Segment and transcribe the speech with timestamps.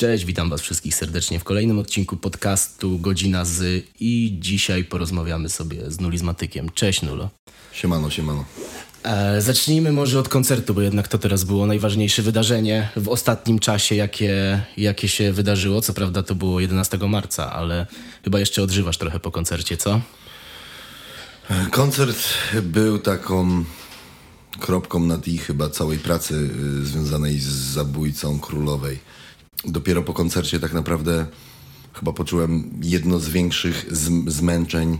[0.00, 5.90] Cześć, witam Was wszystkich serdecznie w kolejnym odcinku podcastu Godzina z i dzisiaj porozmawiamy sobie
[5.90, 6.70] z nulizmatykiem.
[6.74, 7.30] Cześć Nulo.
[7.72, 8.44] Siemano, siemano.
[9.02, 13.94] E, zacznijmy może od koncertu, bo jednak to teraz było najważniejsze wydarzenie w ostatnim czasie,
[13.94, 15.80] jakie, jakie się wydarzyło.
[15.80, 17.86] Co prawda to było 11 marca, ale
[18.24, 20.00] chyba jeszcze odżywasz trochę po koncercie, co?
[21.70, 22.18] Koncert
[22.62, 23.64] był taką
[24.60, 29.19] kropką nad i chyba całej pracy y, związanej z zabójcą królowej.
[29.64, 31.26] Dopiero po koncercie tak naprawdę
[31.92, 34.98] chyba poczułem jedno z większych zm- zmęczeń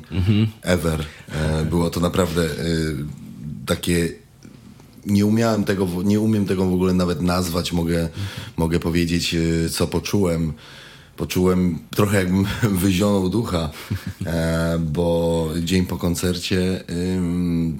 [0.62, 1.04] ever.
[1.28, 2.96] E, było to naprawdę y,
[3.66, 4.08] takie
[5.06, 8.08] nie umiałem tego, nie umiem tego w ogóle nawet nazwać, mogę,
[8.56, 10.52] mogę powiedzieć, y, co poczułem.
[11.16, 12.46] Poczułem trochę jakbym
[12.82, 13.70] wyzionął ducha,
[14.26, 16.84] e, bo dzień po koncercie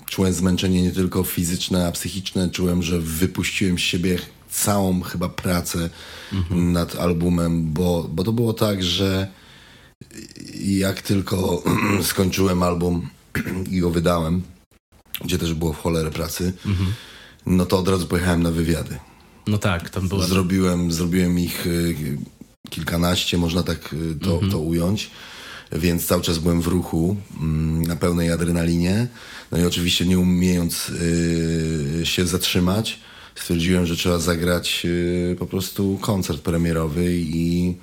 [0.07, 2.51] czułem zmęczenie nie tylko fizyczne, a psychiczne.
[2.51, 4.19] Czułem, że wypuściłem z siebie
[4.51, 5.91] całą chyba pracę
[6.51, 9.29] nad albumem, bo, bo to było tak, że
[10.61, 11.63] jak tylko
[12.03, 13.09] skończyłem album
[13.71, 14.43] i go wydałem,
[15.25, 16.53] gdzie też było w cholerę pracy,
[17.47, 18.99] no to od razu pojechałem na wywiady.
[19.47, 20.27] No tak, tam była...
[20.27, 22.19] Zrobiłem, zrobiłem ich y,
[22.71, 25.11] kilkanaście, można tak y, to, to ująć.
[25.73, 29.07] Więc cały czas byłem w ruchu, mm, na pełnej adrenalinie.
[29.53, 33.01] No i oczywiście nie umiejąc y, się zatrzymać,
[33.41, 37.75] stwierdziłem, że trzeba zagrać y, po prostu koncert premierowy i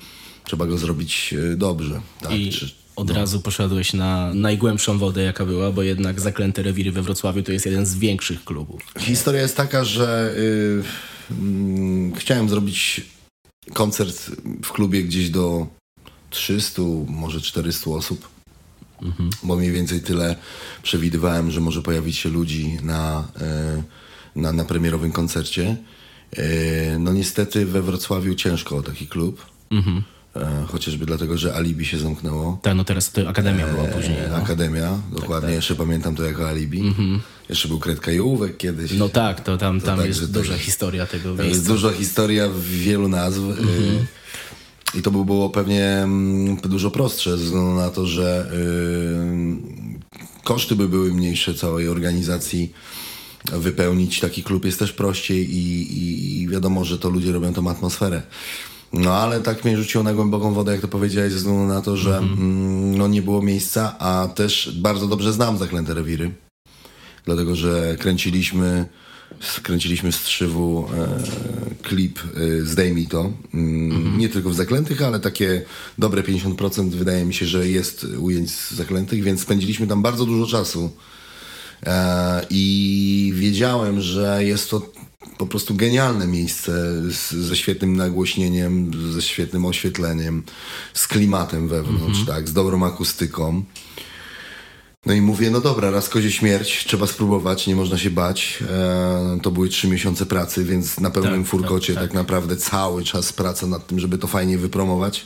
[0.43, 2.01] trzeba go zrobić y, dobrze.
[2.21, 2.31] Tak?
[2.31, 7.01] I Czy- od razu poszedłeś na najgłębszą wodę, jaka była, bo jednak Zaklęte Rewiry we
[7.01, 8.81] Wrocławiu to jest jeden z większych klubów.
[8.99, 10.83] Historia jest taka, że y,
[11.31, 13.01] mm, chciałem zrobić
[13.73, 14.31] koncert
[14.63, 15.67] w klubie gdzieś do
[16.29, 18.27] 300, może 400 osób.
[19.43, 20.35] Bo mniej więcej tyle
[20.83, 23.27] przewidywałem, że może pojawić się ludzi na,
[23.77, 23.83] y,
[24.37, 25.75] na, na premierowym koncercie.
[26.39, 29.45] Y, no niestety we Wrocławiu ciężko o taki klub.
[30.35, 32.59] E, chociażby dlatego, że Alibi się zamknęło.
[32.61, 34.17] Tak, no teraz to Akademia była później.
[34.17, 34.35] E, No.
[34.35, 35.53] Akademia, dokładnie.
[35.53, 36.93] Jeszcze pamiętam to jako Alibi.
[37.49, 38.91] Jeszcze był Kredka i Ołówek kiedyś.
[38.93, 41.73] no tak, to tam, tam tak, jest duża historia tego To jest miejsca.
[41.73, 43.39] duża historia wielu nazw.
[43.39, 50.43] y, I to by było pewnie mm, dużo prostsze, ze względu na to, że y,
[50.43, 52.73] koszty by były mniejsze całej organizacji.
[53.45, 57.69] Wypełnić taki klub jest też prościej i, i, i wiadomo, że to ludzie robią tą
[57.69, 58.21] atmosferę.
[58.93, 61.97] No ale tak mnie rzuciło na głęboką wodę, jak to powiedziałeś, ze względu na to,
[61.97, 66.31] że mm, no, nie było miejsca, a też bardzo dobrze znam Zaklęte Rewiry
[67.27, 68.85] dlatego że kręciliśmy,
[69.63, 71.19] kręciliśmy z Trzywu e,
[71.83, 73.33] klip e, Zdejmij to.
[73.53, 75.61] Mm, Nie tylko w Zaklętych, ale takie
[75.97, 80.47] dobre 50% wydaje mi się, że jest ujęć z Zaklętych, więc spędziliśmy tam bardzo dużo
[80.47, 80.91] czasu.
[81.85, 84.81] E, I wiedziałem, że jest to
[85.37, 86.71] po prostu genialne miejsce
[87.11, 90.43] z, ze świetnym nagłośnieniem, ze świetnym oświetleniem,
[90.93, 93.63] z klimatem wewnątrz, tak, z dobrą akustyką.
[95.05, 98.63] No i mówię, no dobra, raz kozie śmierć, trzeba spróbować, nie można się bać.
[98.69, 102.15] E, to były trzy miesiące pracy, więc na pełnym Tak, furkocie tak, tak, tak.
[102.15, 105.25] naprawdę cały czas praca nad tym, żeby to fajnie wypromować.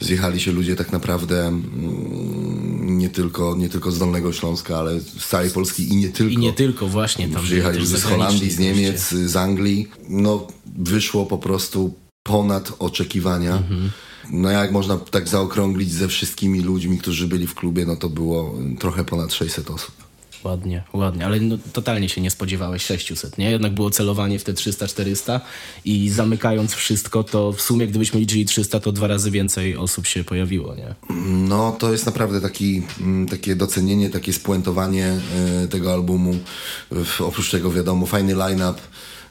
[0.00, 5.28] Zjechali się ludzie tak naprawdę mm, nie tylko, nie tylko z Dolnego Śląska, ale z
[5.28, 6.32] całej Polski i nie tylko.
[6.32, 7.44] I nie tylko właśnie tam.
[7.44, 9.88] Przyjechali z Holandii, z Niemiec, z Anglii.
[10.08, 10.46] No,
[10.76, 13.56] wyszło po prostu ponad oczekiwania.
[13.56, 13.90] Mhm.
[14.30, 18.54] No jak można tak zaokrąglić ze wszystkimi ludźmi, którzy byli w klubie, no to było
[18.78, 20.03] trochę ponad 600 osób.
[20.44, 23.50] Ładnie, ładnie, ale no, totalnie się nie spodziewałeś 600, nie?
[23.50, 25.40] Jednak było celowanie w te 300-400
[25.84, 30.24] i zamykając wszystko, to w sumie gdybyśmy liczyli 300, to dwa razy więcej osób się
[30.24, 30.94] pojawiło, nie?
[31.48, 35.06] No to jest naprawdę taki, mm, takie docenienie, takie spuentowanie
[35.64, 36.34] e, tego albumu.
[37.20, 38.80] Oprócz tego wiadomo, fajny line-up.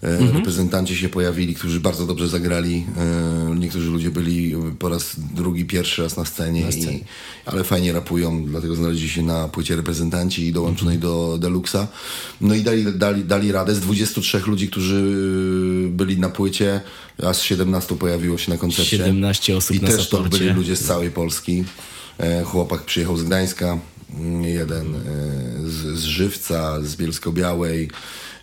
[0.03, 2.85] E, Reprezentanci się pojawili, którzy bardzo dobrze zagrali.
[2.97, 7.03] E, Niektórzy ludzie byli po raz drugi, pierwszy raz na scenie, I,
[7.45, 11.87] ale fajnie rapują, dlatego znaleźli się na płycie reprezentanci i dołączonej do Deluxa.
[12.41, 15.03] No i dali, dali, dali radę z 23 ludzi, którzy
[15.89, 16.81] byli na płycie,
[17.23, 18.97] aż 17 pojawiło się na koncercie.
[18.97, 21.63] 17 osób I na też to byli ludzie z całej Polski.
[22.17, 23.77] E, chłopak przyjechał z Gdańska,
[24.19, 24.93] mm, jeden
[25.65, 27.89] z, z Żywca, z Bielsko-Białej,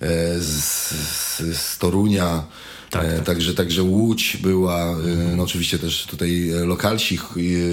[0.01, 2.45] z, z, z Torunia.
[2.91, 3.25] Tak, e, tak.
[3.25, 4.97] Także, także Łódź była, e,
[5.37, 7.19] no oczywiście też tutaj e, lokalsi,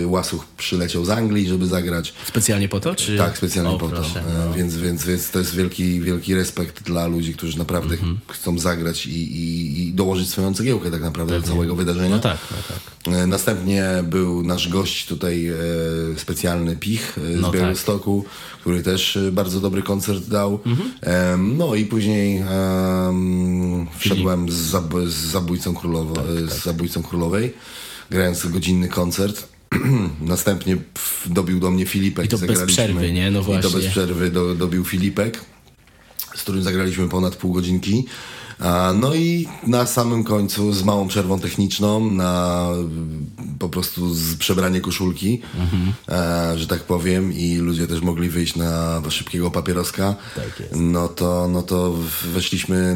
[0.04, 2.14] e, Łasuch przyleciał z Anglii, żeby zagrać.
[2.28, 3.18] Specjalnie po to, czy?
[3.18, 3.96] Tak, specjalnie o, po to.
[3.96, 4.54] proszę, E, no.
[4.54, 8.20] Więc, więc, więc to jest wielki, wielki respekt dla ludzi, którzy naprawdę Mhm.
[8.28, 12.10] chcą zagrać i, i, i dołożyć swoją cegiełkę tak naprawdę do całego wydarzenia.
[12.16, 13.28] No tak, no tak.
[13.28, 15.52] Następnie był nasz gość tutaj
[16.18, 17.78] specjalny Pich z No tak.
[18.62, 20.60] Który też bardzo dobry koncert dał.
[20.66, 21.58] Mhm.
[21.58, 24.76] No i później em, wszedłem z,
[25.10, 27.54] z zabójcą, królowo, Tak, z zabójcą królowej,
[28.10, 29.48] grając godzinny koncert.
[30.22, 30.78] Następnie
[31.26, 32.26] dobił do mnie Filipek.
[32.26, 33.32] I to bez przerwy, nie?
[33.32, 33.70] No I to właśnie.
[33.70, 35.42] bez przerwy do, dobił Filipek,
[36.36, 38.06] z którym zagraliśmy ponad pół godzinki.
[38.96, 42.68] No i na samym końcu z małą przerwą techniczną na
[43.60, 45.94] po prostu z przebranie koszulki, Mhm.
[46.60, 50.16] że tak powiem, i ludzie też mogli wyjść na szybkiego papieroska.
[50.36, 50.64] Tak.
[50.76, 51.94] No to, no to
[52.34, 52.96] weszliśmy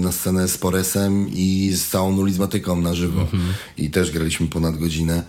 [0.00, 3.20] na scenę z Poresem i z całą nulizmatyką na żywo.
[3.20, 3.42] Mhm.
[3.78, 5.22] I też graliśmy ponad godzinę,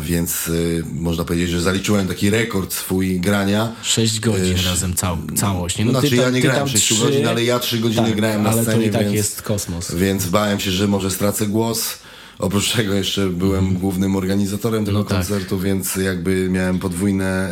[0.00, 3.72] więc y, można powiedzieć, że zaliczyłem taki rekord swój grania.
[3.82, 5.78] 6 godzin razem cał, całość.
[5.78, 5.84] Nie?
[5.84, 7.78] No, znaczy ty ja tam- nie ty grałem tam 6 trzy- godzin, ale ja 3
[7.78, 9.94] godziny tak, grałem na ale scenie, to i tak więc, jest kosmos.
[9.94, 11.98] więc bałem się, że może stracę głos.
[12.38, 15.16] Oprócz tego jeszcze byłem głównym organizatorem tego Mhm.
[15.18, 15.28] No tak.
[15.28, 17.50] koncertu, więc jakby miałem podwójne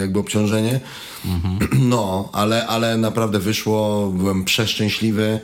[0.00, 0.80] jakby obciążenie.
[1.24, 1.58] Mhm.
[1.90, 5.40] No, ale, ale naprawdę wyszło, byłem przeszczęśliwy,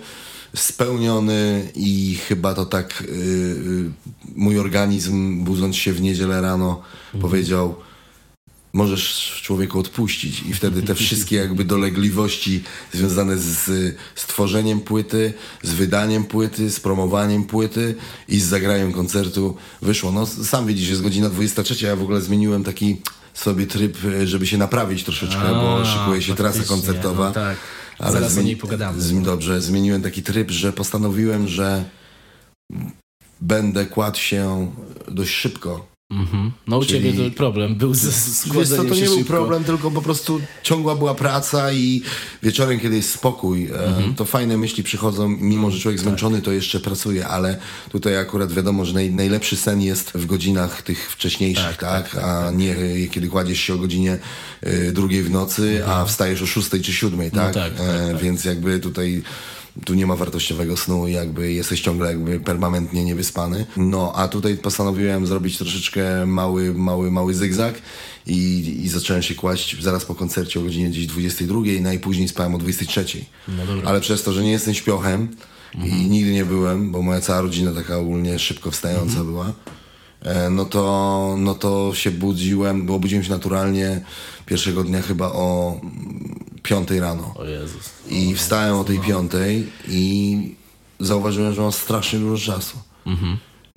[0.61, 3.91] spełniony i chyba to tak y, y,
[4.37, 7.20] mój organizm budząc się w niedzielę rano Mhm.
[7.31, 7.75] powiedział
[8.73, 12.62] możesz człowieku odpuścić i wtedy te wszystkie jakby dolegliwości
[12.93, 13.64] związane z,
[14.14, 17.94] z tworzeniem płyty, z wydaniem płyty, z promowaniem płyty
[18.29, 20.12] i z zagraniem koncertu wyszło.
[20.12, 22.97] No sam widzisz, jest godzina 23, ja w ogóle zmieniłem taki
[23.35, 27.26] sobie tryb, e, żeby się naprawić troszeczkę, bo A, szykuje się trasa faktycznie, koncertowa.
[27.29, 27.56] no tak.
[28.01, 29.01] Zaraz o niej pogadamy.
[29.01, 31.85] Z, dobrze, zmieniłem taki tryb, że postanowiłem, że
[33.41, 34.73] będę kładł się
[35.09, 35.87] dość szybko.
[36.11, 36.53] Mhm.
[36.67, 39.64] No u Czyli- ciebie to problem był z, z Wiesz co, to nie był problem,
[39.64, 42.03] tylko po prostu ciągła była praca i
[42.43, 44.14] wieczorem, kiedy jest spokój, e, Mhm.
[44.14, 45.82] to fajne myśli przychodzą, mimo że Tak.
[45.82, 47.58] człowiek zmęczony, to jeszcze pracuje, ale
[47.91, 52.17] tutaj akurat wiadomo, że naj, najlepszy sen jest w godzinach tych wcześniejszych, tak?
[52.23, 54.19] a nie e, kiedy kładziesz się o godzinie
[54.61, 57.55] e, drugiej w nocy, a wstajesz o szóstej czy siódmej, tak?
[57.55, 59.23] tak, tak, E, Więc jakby tutaj
[59.84, 63.67] tu nie ma wartościowego snu, jakby jesteś ciągle jakby permanentnie niewyspany.
[63.76, 67.75] No, a tutaj postanowiłem zrobić troszeczkę mały, mały, mały zygzak
[68.26, 72.58] i, i zacząłem się kłaść zaraz po koncercie o godzinie gdzieś 22, najpóźniej spałem o
[72.58, 73.25] 23.
[73.49, 73.88] No dobra.
[73.88, 75.28] Ale przez to, że nie jestem śpiochem
[75.84, 79.52] i nigdy nie byłem, bo moja cała rodzina taka ogólnie szybko wstająca była,
[80.23, 84.00] e, no to, no to się budziłem, bo obudziłem się naturalnie
[84.47, 87.35] pierwszego dnia chyba o mm, 5 rano.
[87.37, 87.91] O Jezus.
[88.09, 90.37] I wstałem o tej piątej i
[91.01, 92.79] zauważyłem, że mam strasznie dużo czasu.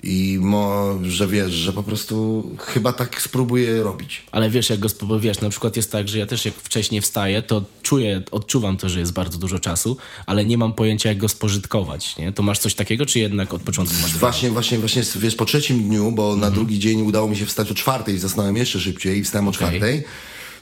[0.02, 4.22] I mo, że wiesz, że po prostu chyba tak spróbuję robić.
[4.32, 4.88] Ale wiesz, jak go
[5.18, 8.88] wiesz, na przykład jest tak, że ja też jak wcześniej wstaję, to czuję, odczuwam to,
[8.88, 9.96] że jest bardzo dużo czasu,
[10.26, 12.32] ale nie mam pojęcia, jak go spożytkować, nie?
[12.32, 15.82] To masz coś takiego, czy jednak od początku masz Właśnie, właśnie, właśnie, wiesz, po trzecim
[15.82, 19.24] dniu, bo na drugi dzień udało mi się wstać o czwartej, zasnąłem jeszcze szybciej i
[19.24, 20.04] wstałem o czwartej.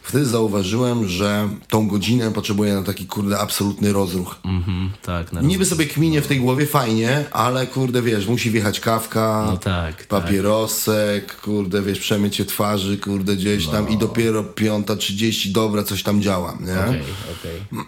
[0.09, 4.37] Wtedy zauważyłem, że tą godzinę potrzebuję na taki, kurde, absolutny rozruch.
[4.45, 8.81] Mhm, tak, na Niby sobie kminie w tej głowie fajnie, ale kurde, wiesz, musi wjechać
[8.81, 15.53] kawka, No tak, papierosek, kurde, wiesz, przemycie twarzy, kurde, gdzieś tam i dopiero piąta trzydzieści,
[15.53, 16.81] dobra, coś tam działa, nie?
[16.81, 17.03] Okej,
[17.41, 17.85] okej.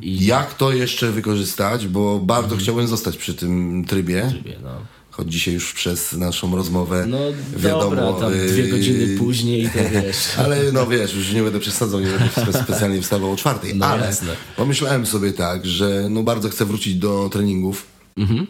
[0.00, 4.70] I Jak to jeszcze wykorzystać, bo bardzo chciałbym zostać przy tym trybie, wie, no.
[5.16, 7.18] Choć dzisiaj już przez naszą rozmowę No
[7.56, 7.80] wiadomo...
[7.96, 10.16] dobra, tam y, dwie godziny później to wiesz.
[10.38, 13.86] Ale no wiesz, już nie będę przesadzał, nie będę spe- specjalnie wstawał o czwartej, No
[13.86, 14.36] ale jasne.
[14.56, 18.46] pomyślałem sobie tak, że no bardzo chcę wrócić do treningów, Mhm.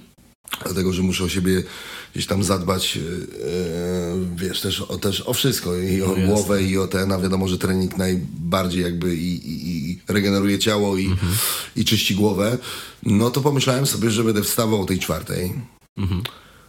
[0.64, 1.62] dlatego, że muszę o siebie
[2.12, 3.02] gdzieś tam zadbać, yy,
[4.36, 6.26] wiesz, też o, też o wszystko, i o No jasne.
[6.26, 10.96] głowę, i o ten, a wiadomo, że trening najbardziej jakby i, i, i regeneruje ciało
[10.96, 11.32] i, Mhm.
[11.76, 12.58] i czyści głowę,
[13.02, 15.52] no to pomyślałem sobie, że będę wstawał o tej czwartej,
[15.98, 16.22] Mhm.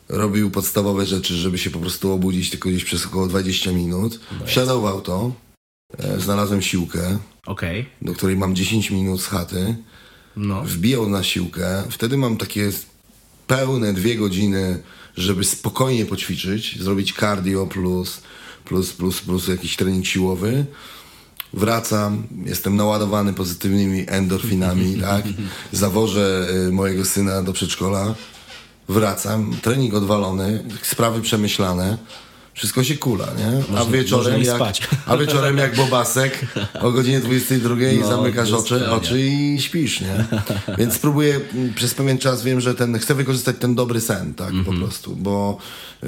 [0.09, 4.81] Robił podstawowe rzeczy, żeby się po prostu obudzić tylko gdzieś przez około 20 minut, wsiadał
[4.81, 5.31] w auto,
[5.97, 9.75] e, znalazłem siłkę, Okej, do której mam 10 minut z chaty,
[10.35, 10.63] no.
[10.63, 12.71] wbijał na siłkę, wtedy mam takie
[13.47, 14.83] pełne dwie godziny,
[15.17, 18.21] żeby spokojnie poćwiczyć, zrobić cardio plus,
[18.65, 20.65] plus, plus, plus jakiś trening siłowy.
[21.53, 25.25] Wracam, jestem naładowany pozytywnymi endorfinami, tak?
[25.71, 28.15] Zawożę y, mojego syna do przedszkola,
[28.89, 31.97] wracam, trening odwalony, sprawy przemyślane,
[32.53, 33.47] wszystko się kula, nie?
[33.69, 34.81] A Można- wieczorem, można i jak, spać.
[35.05, 36.45] a wieczorem jak Bobasek
[36.81, 40.25] o godzinie 22 No, zamykasz oczy, oczy i śpisz, nie?
[40.77, 44.49] Więc spróbuję mm, przez pewien czas, wiem, że ten, chcę wykorzystać ten dobry sen, tak,
[44.49, 44.65] Mhm.
[44.65, 45.57] po prostu, bo
[46.03, 46.07] y,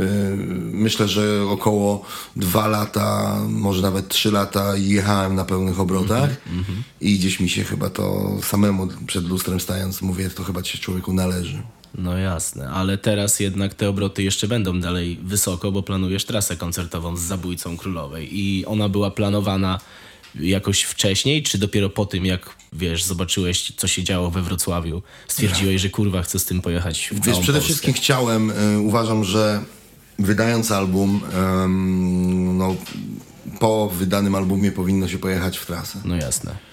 [0.72, 2.06] myślę, że około
[2.36, 7.64] dwa lata, może nawet trzy lata jechałem na pełnych obrotach Mhm, i gdzieś mi się
[7.64, 11.62] chyba to samemu przed lustrem stając mówię, to chyba ci się człowieku należy.
[11.96, 17.18] No jasne, ale teraz jednak te obroty jeszcze będą dalej wysoko, bo planujesz trasę koncertową
[17.18, 19.80] z Zabójcą Królowej i ona była planowana
[20.36, 25.82] jakoś wcześniej, czy dopiero po tym, jak wiesz, zobaczyłeś, co się działo we Wrocławiu, stwierdziłeś,
[25.82, 27.62] że kurwa, chcę z tym pojechać w Wiesz, przede Polskę.
[27.62, 29.64] wszystkim chciałem, y, uważam, że
[30.20, 31.22] wydając album,
[32.58, 32.76] no,
[33.60, 36.00] po wydanym albumie powinno się pojechać w trasę.
[36.06, 36.67] No jasne.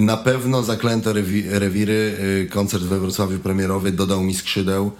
[0.00, 4.92] Na pewno Zaklęte rewi- Rewiry, y, koncert we Wrocławiu premierowy dodał mi skrzydeł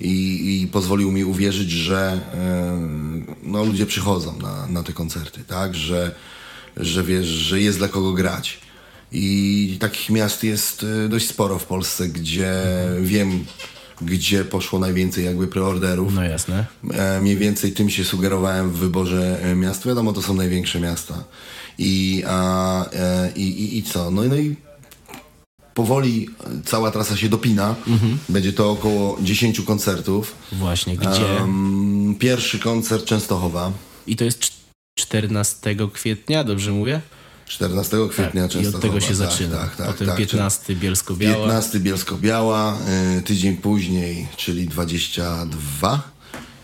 [0.00, 5.74] i, i pozwolił mi uwierzyć, że y, no, ludzie przychodzą na, na te koncerty, tak?
[5.74, 6.14] Że,
[6.76, 8.58] że wiesz, że jest dla kogo grać.
[9.12, 12.52] I takich miast jest y, dość sporo w Polsce, gdzie
[13.02, 13.44] wiem,
[14.02, 16.14] gdzie poszło najwięcej jakby preorderów.
[16.14, 16.66] No jasne.
[16.92, 19.86] E, mniej więcej tym się sugerowałem w wyborze e, miast.
[19.86, 21.24] Wiadomo, to są największe miasta.
[21.82, 24.10] I, a, e, i, i, i co?
[24.10, 24.56] No, i- no i
[25.74, 26.28] powoli
[26.64, 27.74] cała trasa się dopina.
[28.28, 30.34] Będzie to około 10 koncertów.
[30.52, 31.40] Właśnie, gdzie?
[31.40, 33.72] Em, pierwszy koncert Częstochowa.
[34.06, 34.52] I to jest cz-
[34.98, 37.00] 14 kwietnia, dobrze mówię?
[37.46, 38.76] 14 kwietnia Tak, I Częstochowa.
[38.78, 39.56] od tego się tak, zaczyna.
[39.56, 40.16] Tak, tak, Potem tak.
[40.16, 41.34] 15 Bielsko-Biała.
[41.46, 42.78] 15 Bielsko-Biała,
[43.18, 46.02] y, tydzień później, czyli 22.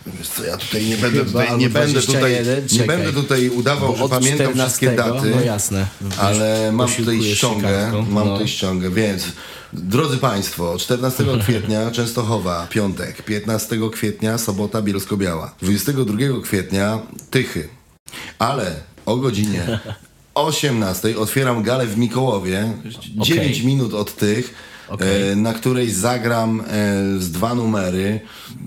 [0.07, 2.87] Wiesz co, ja tutaj nie będę, Chyba, tutaj, nie będę tutaj, 21, nie czekaj.
[2.87, 5.31] będę tutaj udawał, że pamiętam 14, wszystkie daty.
[5.31, 5.87] No jasne.
[6.19, 8.33] Ale mam tutaj ściągę, mam no.
[8.33, 9.25] tutaj ściągę, więc
[9.73, 16.99] drodzy Państwo, 14 kwietnia Częstochowa, piątek, 15 kwietnia sobota Bielsko-Biała, 22 kwietnia
[17.31, 17.69] Tychy,
[18.39, 18.75] ale
[19.07, 19.81] o godzinie
[20.35, 22.73] 18 otwieram galę w Mikołowie,
[23.17, 24.55] 9 minut od tych,
[24.89, 25.31] Okej.
[25.33, 26.65] e, na której zagram e,
[27.19, 28.21] z dwa numery.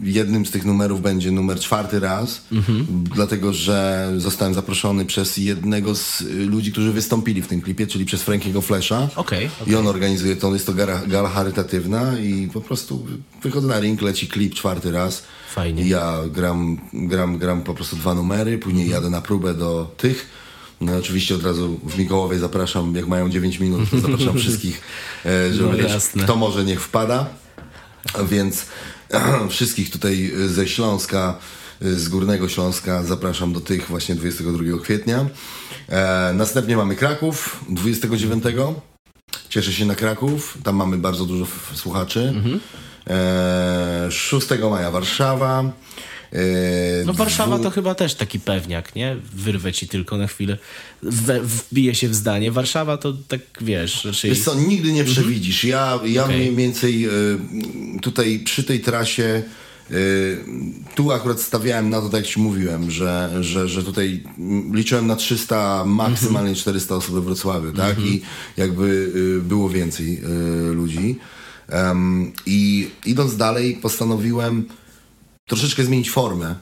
[0.03, 2.85] Jednym z tych numerów będzie numer czwarty raz, Mhm.
[3.15, 8.05] dlatego że zostałem zaproszony przez jednego z y, ludzi, którzy wystąpili w tym klipie, czyli
[8.05, 9.09] przez Frankiego Flesza.
[9.15, 13.05] Okej, I on organizuje to, jest to gala, gala charytatywna i po prostu
[13.43, 15.23] wychodzę na ring, leci klip czwarty raz.
[15.53, 15.88] Fajnie.
[15.88, 19.01] Ja gram, gram, gram po prostu dwa numery, później Mhm.
[19.03, 20.25] jadę na próbę do tych.
[20.81, 24.81] No oczywiście od razu w Mikołowie zapraszam, jak mają 9 minut, to zapraszam wszystkich,
[25.25, 27.25] e, żeby No też, kto może niech wpada.
[28.29, 28.65] Więc
[29.50, 31.38] wszystkich tutaj ze Śląska,
[31.81, 35.25] z Górnego Śląska zapraszam do tych właśnie 22 kwietnia.
[35.89, 38.43] E, następnie mamy Kraków 29.
[39.50, 42.33] Cieszę się na Kraków, tam mamy bardzo dużo słuchaczy.
[42.36, 42.59] Mhm.
[43.07, 45.71] E, 6 maja Warszawa.
[46.33, 46.38] E,
[47.05, 49.17] No Warszawa dwu- to chyba też taki pewniak, nie?
[49.33, 50.57] Wyrwę ci tylko na chwilę.
[51.03, 52.51] We, wbije się w zdanie.
[52.51, 54.29] Warszawa to tak, wiesz, raczej...
[54.31, 55.63] Wiesz co, nigdy nie przewidzisz.
[55.63, 56.25] Ja, ja Mhm.
[56.25, 56.38] Okej.
[56.39, 57.09] mniej więcej y,
[58.01, 59.43] tutaj przy tej trasie
[59.91, 60.38] y,
[60.95, 64.24] tu akurat stawiałem na to, tak jak ci mówiłem, że, że, że tutaj
[64.74, 68.00] liczyłem na 300, maksymalnie 400 osób we Wrocławiu, tak?
[68.00, 68.21] I
[68.57, 69.12] jakby
[69.43, 70.21] było więcej
[70.74, 71.15] ludzi.
[72.45, 74.65] I idąc dalej postanowiłem
[75.50, 76.56] troszeczkę zmienić formę.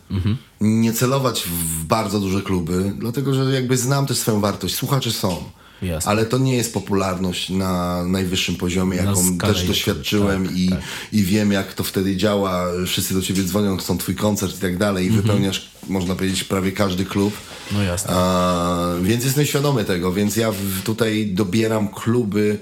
[0.62, 4.76] Nie celować w bardzo duże kluby, dlatego że jakby znam też swoją wartość.
[4.76, 5.44] Słuchacze są.
[5.82, 6.12] Jasne.
[6.12, 10.80] Ale to nie jest popularność na najwyższym poziomie, jaką też doświadczyłem tak, i, tak.
[11.14, 12.66] i wiem, jak to wtedy działa.
[12.86, 15.24] Wszyscy do ciebie dzwonią, chcą twój koncert i tak dalej i Mhm.
[15.26, 17.34] wypełniasz, można powiedzieć, prawie każdy klub.
[17.72, 18.10] No jasne.
[18.14, 22.60] A, więc jestem świadomy tego, więc ja w, tutaj dobieram kluby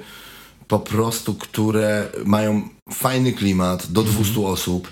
[0.68, 4.46] po prostu, które mają fajny klimat do 200 Mhm.
[4.48, 4.92] osób, e,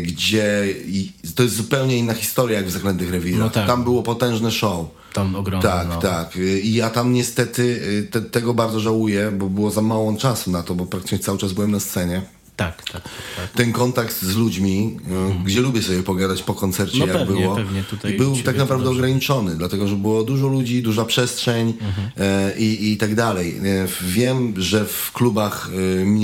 [0.00, 3.40] gdzie i, to jest zupełnie inna historia jak w Zaklętych Rewirach.
[3.40, 3.66] No tak.
[3.66, 4.86] Tam było potężne show.
[5.12, 5.96] Tam ogromne, Tak, no.
[5.96, 6.36] tak.
[6.36, 10.50] Y, I ja tam niestety y, te, tego bardzo żałuję, bo było za mało czasu
[10.50, 12.22] na to, bo praktycznie cały czas byłem na scenie.
[12.62, 13.02] Tak, tak,
[13.36, 13.48] tak.
[13.54, 14.96] Ten kontakt z ludźmi,
[15.40, 17.12] y, gdzie lubię sobie pogadać po koncercie, Mhm.
[17.12, 18.98] No jak pewnie, było, pewnie tutaj i był tak naprawdę dobrze.
[19.00, 22.10] ograniczony, dlatego że było dużo ludzi, duża przestrzeń Mhm.
[22.18, 23.56] e, i, i tak dalej.
[23.56, 25.70] E, wiem, że w klubach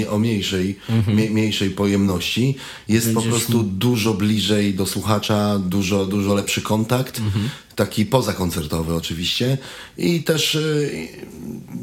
[0.04, 0.78] e, o mniejszej,
[1.14, 2.56] mie, mniejszej pojemności
[2.88, 3.24] jest po Mhm.
[3.24, 7.18] Będziesz prostu dużo bliżej do słuchacza, dużo, dużo lepszy kontakt.
[7.18, 7.48] Mhm.
[7.78, 9.58] Taki pozakoncertowy oczywiście
[9.98, 11.08] i też y,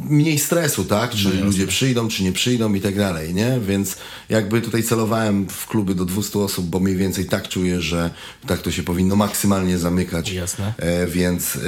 [0.09, 1.11] mniej stresu, tak?
[1.11, 3.59] No Czy ludzie przyjdą, czy nie przyjdą i tak dalej, nie?
[3.67, 3.97] Więc
[4.29, 8.09] jakby tutaj celowałem w kluby do 200 osób, bo mniej więcej tak czuję, że
[8.47, 10.29] tak to się powinno maksymalnie zamykać.
[10.29, 10.73] Jasne.
[10.77, 11.59] E, więc e,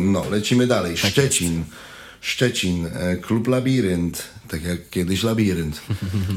[0.00, 0.96] no, lecimy dalej.
[0.96, 1.64] Szczecin.
[2.20, 5.80] Szczecin, e, klub Labirynt, tak jak kiedyś Labirynt.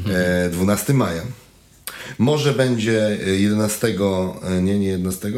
[0.10, 1.24] E, 12 maja.
[2.18, 3.88] Może będzie e, 11,
[4.44, 5.34] e, nie, nie 11, e,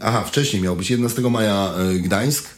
[0.00, 2.48] aha, wcześniej miał być 11 maja e, Gdańsk,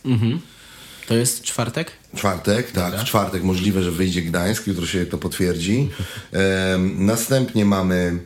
[1.07, 1.93] To jest czwartek?
[2.17, 5.91] czwartek, tak, w czwartek możliwe, że wyjdzie Gdańsk, jutro się to potwierdzi.
[6.33, 8.19] E, następnie mamy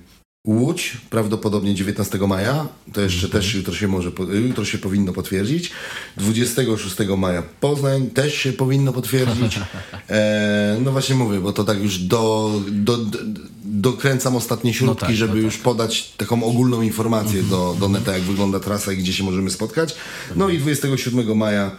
[0.49, 3.43] Łódź, prawdopodobnie 19 maja, to jeszcze Mhm.
[3.43, 4.11] też jutro się może,
[4.47, 5.71] jutro się powinno potwierdzić.
[6.17, 9.61] 26 maja Poznań też się powinno potwierdzić.
[10.11, 13.19] E, no właśnie mówię, bo to tak już do, do, do,
[13.65, 18.23] dokręcam ostatnie śrubki, tak, żeby no już podać taką ogólną informację do, do neta, jak
[18.23, 19.95] wygląda trasa i gdzie się możemy spotkać.
[20.37, 21.71] No i 27 maja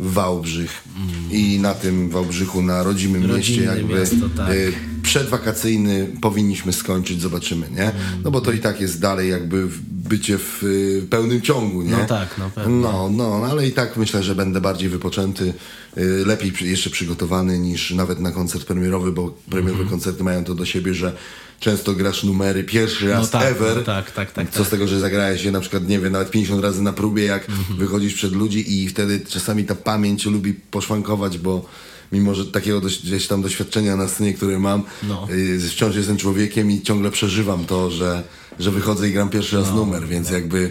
[0.00, 0.84] Wałbrzych
[1.30, 4.50] i na tym Wałbrzychu, na rodzimym mieście Rodzinne jakby miasto, tak.
[4.54, 7.92] y, przedwakacyjny powinniśmy skończyć, zobaczymy, nie?
[8.24, 11.90] No bo to i tak jest dalej jakby bycie w y, pełnym ciągu, nie?
[11.90, 12.74] No tak, no pewnie.
[12.74, 15.54] No, no, ale i tak myślę, że będę bardziej wypoczęty,
[15.98, 19.88] y, lepiej jeszcze przygotowany niż nawet na koncert premierowy, bo premierowe Mhm.
[19.90, 21.16] koncerty mają to do siebie, że
[21.60, 23.76] często grasz numery pierwszy raz tak, ever.
[23.76, 24.66] no tak, tak, tak, Co tak.
[24.66, 27.48] z tego, że zagrałeś je na przykład, nie wiem, nawet 50 razy na próbie, jak
[27.48, 27.78] Mhm.
[27.78, 31.64] wychodzisz przed ludzi i wtedy czasami ta pamięć lubi poszwankować, bo
[32.12, 35.28] mimo, że takiego dość, gdzieś tam doświadczenia na scenie, które mam, No.
[35.30, 38.22] y, wciąż jestem człowiekiem i ciągle przeżywam to, że,
[38.58, 40.70] że wychodzę i gram pierwszy No, raz numer, więc jakby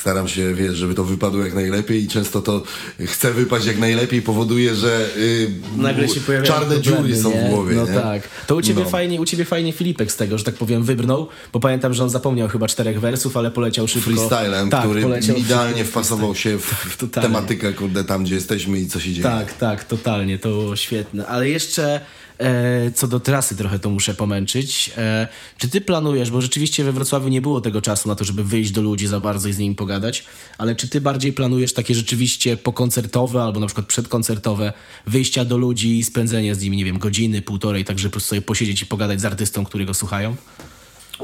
[0.00, 2.62] staram się, wiesz, żeby to wypadło jak najlepiej i często to
[3.06, 7.40] chcę wypaść jak najlepiej powoduje, że y, Nagle się pojawiają czarne problemy, dziury są nie?
[7.46, 7.92] w głowie, No nie?
[7.94, 8.22] tak.
[8.46, 8.90] To u ciebie, No.
[8.90, 12.10] fajnie, u ciebie fajnie Filipek z tego, że tak powiem, wybrnął, bo pamiętam, że on
[12.10, 14.10] zapomniał chyba czterech wersów, ale poleciał szybko.
[14.10, 17.28] freestylem, tak, który poleciał idealnie wpasował się w Totalnie.
[17.28, 19.22] tematykę, kurde, tam gdzie jesteśmy i co się dzieje.
[19.22, 21.26] Tak, tak, totalnie, to było świetne.
[21.26, 22.00] Ale jeszcze
[22.38, 24.90] e, co do trasy trochę to muszę pomęczyć.
[24.96, 25.28] E,
[25.58, 28.70] czy ty planujesz, bo rzeczywiście we Wrocławiu nie było tego czasu na to, żeby wyjść
[28.70, 30.24] do ludzi za bardzo i z nimi pogadać,
[30.58, 34.72] ale czy ty bardziej planujesz takie rzeczywiście pokoncertowe albo na przykład przedkoncertowe
[35.06, 38.28] wyjścia do ludzi i spędzenie z nimi, nie wiem, godziny, półtorej, tak żeby po prostu
[38.28, 40.36] sobie posiedzieć i pogadać z artystą, którego słuchają?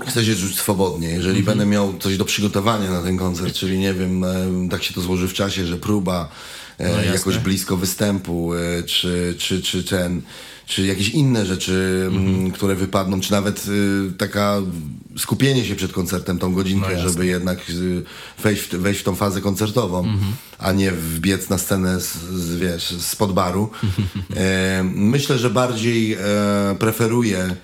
[0.06, 1.08] Chcę się czuć swobodnie.
[1.08, 1.44] Jeżeli Mhm.
[1.44, 5.00] będę miał coś do przygotowania na ten koncert, czyli nie wiem, e, tak się to
[5.00, 6.28] złoży w czasie, że próba
[6.78, 10.22] e, No jakoś blisko występu, e, czy, czy, czy ten,
[10.66, 12.44] czy jakieś inne rzeczy, Mhm.
[12.44, 14.56] m, które wypadną, czy nawet y, taka
[15.18, 18.02] skupienie się przed koncertem, tą godzinkę, No żeby jednak y,
[18.42, 20.32] wejść, w, wejść w tą fazę koncertową, Mhm.
[20.58, 23.70] a nie wbiec na scenę z, z, wiesz, spod baru.
[24.36, 26.18] E, myślę, że bardziej e,
[26.78, 27.56] preferuję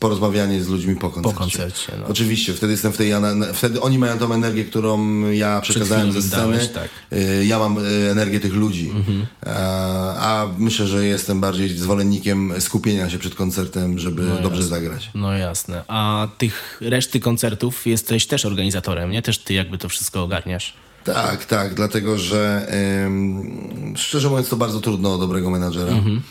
[0.00, 1.38] porozmawianie z ludźmi po koncercie.
[1.38, 2.06] koncercie, no.
[2.06, 3.12] Oczywiście, wtedy jestem w tej,
[3.54, 6.42] wtedy oni mają tą energię, którą ja przekazałem ze sceny.
[6.42, 6.88] dałeś, tak.
[7.12, 8.90] Y, Ja mam y, energię tych ludzi.
[8.94, 9.26] Mhm.
[9.46, 15.10] A, a myślę, że jestem bardziej zwolennikiem skupienia się przed koncertem, żeby dobrze zagrać.
[15.14, 15.84] No jasne.
[15.88, 19.22] A tych reszty koncertów jesteś też organizatorem, nie?
[19.22, 20.74] Też ty jakby to wszystko ogarniasz.
[21.04, 22.66] Tak, tak, dlatego że
[23.06, 25.92] ym, szczerze mówiąc to bardzo trudno o dobrego menadżera.
[25.92, 26.22] Mhm.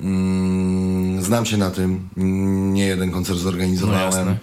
[0.00, 0.91] Ym,
[1.22, 2.08] znam się na tym.
[2.18, 4.02] Ym, Nie jeden koncert No zorganizowałem.
[4.02, 4.36] jasne.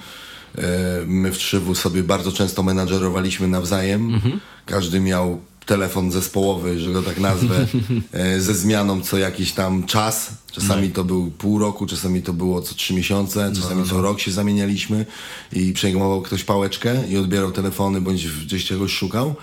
[0.57, 0.61] Y,
[1.07, 4.13] My w Trzywu sobie bardzo często menadżerowaliśmy nawzajem.
[4.13, 4.39] Mhm.
[4.65, 7.67] Każdy miał telefon zespołowy, że go tak nazwę,
[8.11, 10.29] e, ze zmianą co jakiś tam czas.
[10.51, 10.93] Czasami No.
[10.95, 15.05] to był pół roku, czasami to było co trzy miesiące, czasami co rok się zamienialiśmy
[15.53, 19.35] i przejmował ktoś pałeczkę i odbierał telefony bądź gdzieś czegoś szukał.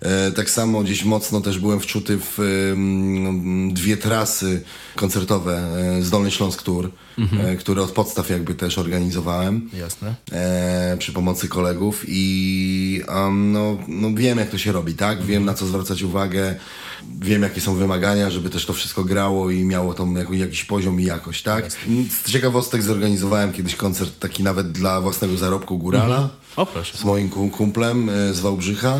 [0.00, 2.38] E, tak samo gdzieś mocno też byłem wczuty w
[3.72, 4.62] dwie trasy
[4.96, 5.58] koncertowe
[5.98, 10.14] e, z Dolny Śląsk Tour, e, które od podstaw jakby też organizowałem Jasne.
[10.98, 15.22] przy pomocy kolegów i no, no wiem jak to się robi, tak?
[15.22, 16.54] Wiem na co zwracać uwagę,
[17.20, 21.04] wiem jakie są wymagania, żeby też to wszystko grało i miało jako, jakiś poziom i
[21.04, 21.72] jakość, tak?
[22.22, 26.98] Z ciekawostek zorganizowałem kiedyś koncert taki nawet dla własnego zarobku Górala O proszę.
[26.98, 28.98] z moim kum- kumplem e, z Wałbrzycha.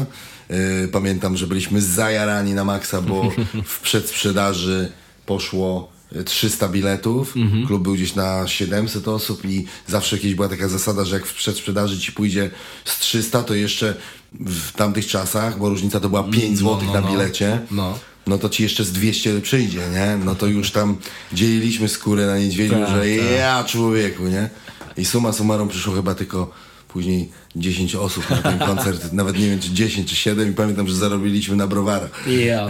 [0.49, 3.31] E, Pamiętam, że byliśmy zajarani na maksa, bo
[3.64, 4.92] w przedsprzedaży
[5.27, 7.35] poszło e, 300 biletów.
[7.66, 11.35] Klub był gdzieś na 700 osób i zawsze kiedyś była taka zasada, że jak w
[11.35, 12.51] przedsprzedaży ci pójdzie
[12.85, 13.94] z 300, to jeszcze
[14.33, 17.09] w tamtych czasach, bo różnica to była 5 zł no, na no.
[17.09, 17.61] bilecie.
[17.71, 17.99] No.
[18.27, 20.19] No to ci jeszcze z 200 przyjdzie, nie?
[20.25, 20.97] No to już tam
[21.33, 23.38] dzieliliśmy skórę na niedźwiedziu, Tak, że tak.
[23.38, 24.51] ja człowieku, nie?
[24.97, 26.51] I suma summarum przyszło chyba tylko
[26.92, 30.88] później 10 osób na ten koncert, nawet nie wiem czy 10 czy 7 i pamiętam,
[30.88, 32.26] że zarobiliśmy na browarach.
[32.26, 32.68] Ja,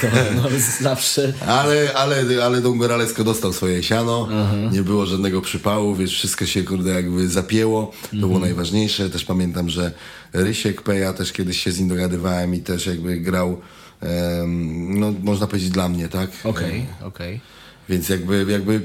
[0.00, 0.42] to, no,
[0.80, 1.32] zawsze.
[1.46, 4.28] Ale, ale, ale Don Goralesko dostał swoje siano,
[4.72, 9.10] nie było żadnego przypału, więc wszystko się kurde jakby zapięło, to było najważniejsze.
[9.10, 9.92] Też pamiętam, że
[10.32, 13.60] Rysiek Peja też kiedyś się z nim dogadywałem i też jakby grał,
[14.00, 16.30] em, no można powiedzieć dla mnie, tak?
[16.44, 17.40] Okej, okej.
[17.88, 18.80] Więc jakby, jakby,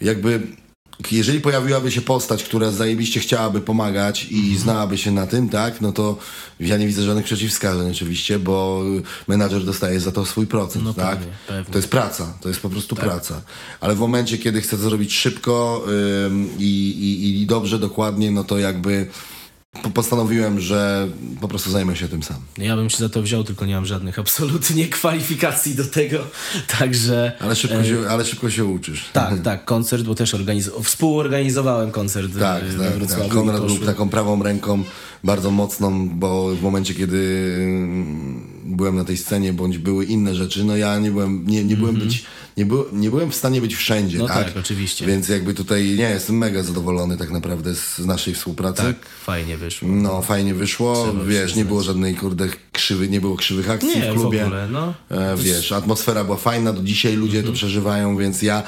[0.00, 0.40] jakby,
[1.12, 4.58] jeżeli pojawiłaby się postać, która zajebiście chciałaby pomagać i Mhm.
[4.58, 6.18] znałaby się na tym, tak, no to
[6.60, 8.82] ja nie widzę żadnych przeciwwskazań oczywiście, bo
[9.28, 11.18] menadżer dostaje za to swój procent, No tak?
[11.18, 11.72] pewnie, pewnie.
[11.72, 13.40] To jest praca, to jest po prostu praca.
[13.80, 15.84] Ale w momencie, kiedy chcę to zrobić szybko
[16.26, 19.06] ym, i, i, dobrze, dokładnie, no to jakby
[19.94, 21.08] postanowiłem, że
[21.40, 22.36] po prostu zajmę się tym sam.
[22.58, 26.18] Ja bym się za to wziął, tylko nie mam żadnych absolutnie kwalifikacji do tego,
[26.78, 27.32] także...
[27.40, 29.04] Ale szybko, się, ale szybko się uczysz.
[29.12, 33.22] Tak, tak, koncert, bo też organiz- współorganizowałem koncert Tak, e, we tak, Wrocławiu.
[33.22, 33.32] tak.
[33.32, 34.84] Konrad był taką prawą ręką,
[35.24, 40.64] bardzo mocną, bo w momencie, kiedy mm, byłem na tej scenie, bądź były inne rzeczy,
[40.64, 42.24] no ja nie byłem, nie, nie byłem być,
[42.56, 44.44] nie, był, nie byłem w stanie być wszędzie, No tak?
[44.46, 45.06] tak, oczywiście.
[45.06, 48.82] Więc jakby tutaj, nie, jestem mega zadowolony tak naprawdę z naszej współpracy.
[48.82, 49.88] Tak, fajnie wyszło.
[49.88, 54.12] No, fajnie wyszło, Trzeba wiesz, nie było żadnej, kurde, krzywy, nie było krzywych akcji Nie,
[54.12, 54.44] w w klubie.
[54.46, 54.94] ogóle, no.
[55.10, 57.54] E, wiesz, atmosfera była fajna, do dzisiaj ludzie Mhm.
[57.54, 58.62] to przeżywają, więc ja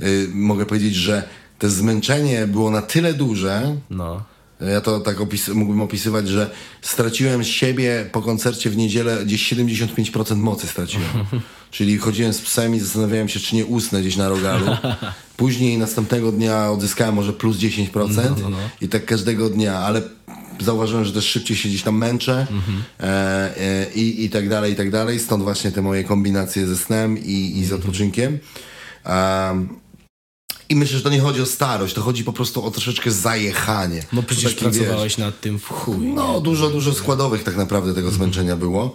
[0.00, 1.22] y, mogę powiedzieć, że
[1.58, 4.22] to zmęczenie było na tyle duże, No.
[4.60, 6.50] Ja to tak opis- mógłbym opisywać, że
[6.82, 11.06] straciłem siebie po koncercie w niedzielę gdzieś 75% mocy straciłem.
[11.70, 14.66] Czyli chodziłem z psem i zastanawiałem się, czy nie usnę gdzieś na rogalu.
[15.36, 17.88] Później następnego dnia odzyskałem może plus 10%
[18.42, 18.56] No, no.
[18.80, 20.02] i tak każdego dnia, ale
[20.60, 22.46] zauważyłem, że też szybciej się gdzieś tam męczę
[23.00, 23.04] e,
[23.60, 25.18] e, i, i tak dalej, i tak dalej.
[25.20, 27.66] Stąd właśnie te moje kombinacje ze snem i, i Mhm.
[27.66, 28.38] z odpoczynkiem.
[29.06, 29.68] Um,
[30.70, 34.02] I myślę, że to nie chodzi o starość, to chodzi po prostu o troszeczkę zajechanie.
[34.12, 36.06] No przecież Taki, wiesz, pracowałeś nad tym w chuj.
[36.06, 38.94] no, dużo, dużo składowych tak naprawdę tego zmęczenia było,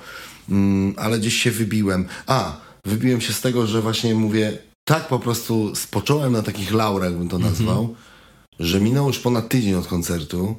[0.49, 2.07] mm, ale gdzieś się wybiłem.
[2.27, 4.57] A, wybiłem się z tego, że właśnie mówię,
[4.87, 7.95] tak po prostu spocząłem na takich laurach, bym to nazwał,
[8.59, 10.55] że minął już ponad tydzień od koncertu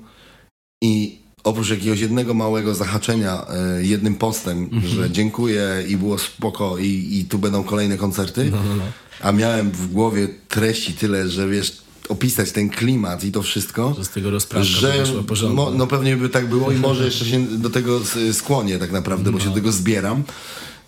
[0.82, 7.18] i oprócz jakiegoś jednego małego zahaczenia e, jednym postem, że dziękuję i było spoko i,
[7.20, 8.84] i tu będą kolejne koncerty, No, no, no.
[9.20, 11.76] a miałem w głowie treści tyle, że wiesz,
[12.08, 14.30] opisać ten klimat i to wszystko, Że z tego
[14.70, 14.92] że
[15.70, 18.00] no pewnie by tak było i może jeszcze się do tego
[18.32, 20.22] skłonię tak naprawdę, bo się do tego zbieram.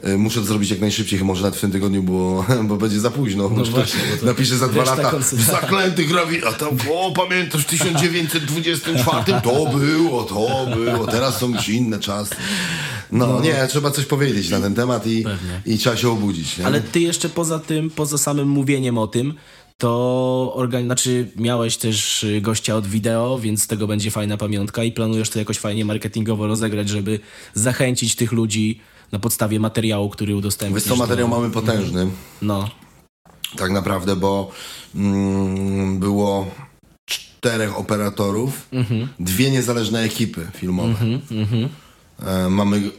[0.06, 3.10] Y, Muszę to zrobić jak najszybciej, może nawet w tym tygodniu, bo, bo będzie za
[3.10, 3.50] późno.
[3.56, 5.12] No właśnie, to Napiszę za dwa lata.
[5.22, 9.40] Zaklęty grawi, a tam, o pamiętasz w 1924?
[9.42, 12.34] To było, to było, teraz są już inne czasy.
[13.12, 15.60] No, nie, trzeba coś powiedzieć na ten temat i, Pewnie.
[15.66, 16.58] i trzeba się obudzić.
[16.58, 16.66] Nie?
[16.66, 19.34] Ale ty jeszcze poza tym, poza samym mówieniem o tym,
[19.78, 20.84] to organ...
[20.84, 25.30] znaczy miałeś też y, gościa od wideo, więc z tego będzie fajna pamiątka i planujesz
[25.30, 27.20] to jakoś fajnie marketingowo rozegrać, żeby
[27.54, 28.80] zachęcić tych ludzi
[29.12, 30.84] na podstawie materiału, który udostępnisz.
[30.84, 31.36] Wiesz co, materiał do...
[31.36, 32.06] mamy potężny.
[32.42, 32.68] No,
[33.56, 34.50] tak naprawdę, bo
[34.94, 36.50] mm, było
[37.06, 38.68] czterech operatorów,
[39.20, 40.94] dwie niezależne ekipy filmowe.
[42.26, 42.90] E, mamy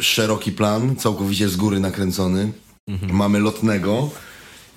[0.00, 2.52] szeroki plan, całkowicie z góry nakręcony.
[3.12, 4.10] Mamy lotnego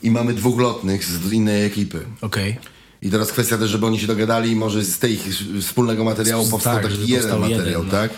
[0.03, 2.05] i mamy dwóch lotnych z innej ekipy.
[2.21, 2.57] okej.
[3.01, 5.19] I teraz kwestia też, żeby oni się dogadali, może z tej
[5.61, 7.91] wspólnego materiału powstał tak, taki jeden powstał materiał, jeden, no.
[7.91, 8.11] tak?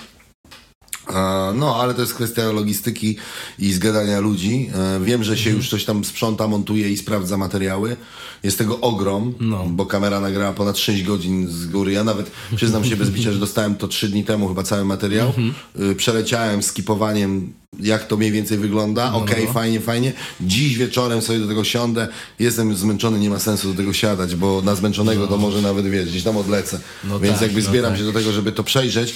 [1.14, 3.16] A, No, ale to jest kwestia logistyki
[3.60, 4.70] i zgadania ludzi.
[4.76, 5.38] E, Wiem, że Mhm.
[5.44, 7.96] się już coś tam sprząta, montuje i sprawdza materiały.
[8.44, 9.66] Jest tego ogrom, No.
[9.70, 11.92] bo kamera nagrała ponad 6 godzin z góry.
[11.92, 15.28] Ja nawet przyznam się bez bicia, że dostałem to 3 dni temu chyba cały materiał.
[15.28, 15.54] Mhm.
[15.92, 19.14] Y, Przeleciałem skipowaniem, jak to mniej więcej wygląda.
[19.14, 19.54] Okej, no.
[19.54, 20.14] fajnie, fajnie.
[20.42, 22.08] Dziś wieczorem sobie do tego siądę.
[22.40, 25.88] Jestem już zmęczony, nie ma sensu do tego siadać, bo na zmęczonego to może nawet,
[25.90, 26.80] wiesz, gdzieś tam odlecę.
[27.04, 28.00] No Więc tak, jakby no zbieram tak.
[28.00, 29.14] się do tego, żeby to przejrzeć.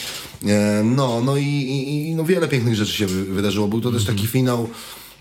[0.48, 3.68] E, No, no i, i, i no wiele pięknych rzeczy się wy- wydarzyło.
[3.68, 4.18] Był to też Mhm.
[4.18, 4.70] taki finał.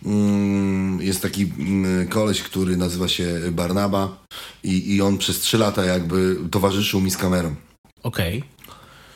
[0.06, 4.16] mm, Jest taki mm, koleś, który nazywa się Barnaba
[4.64, 7.54] i, i on przez trzy lata jakby towarzyszył mi z kamerą.
[8.02, 8.42] Okej.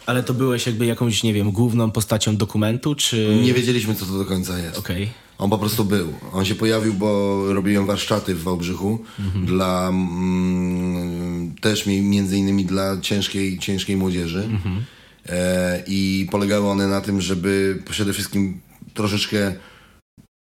[0.07, 3.39] Ale to byłeś jakby jakąś, nie wiem, główną postacią dokumentu, czy...
[3.43, 4.79] Nie wiedzieliśmy, co to do końca jest.
[4.79, 5.09] Okej.
[5.39, 6.13] On po prostu był.
[6.33, 8.99] On się pojawił, bo robiłem warsztaty w Wałbrzychu
[9.45, 14.49] dla mm, też mi, między innymi dla ciężkiej, ciężkiej młodzieży.
[15.29, 18.61] E, I polegały one na tym, żeby przede wszystkim
[18.95, 19.55] troszeczkę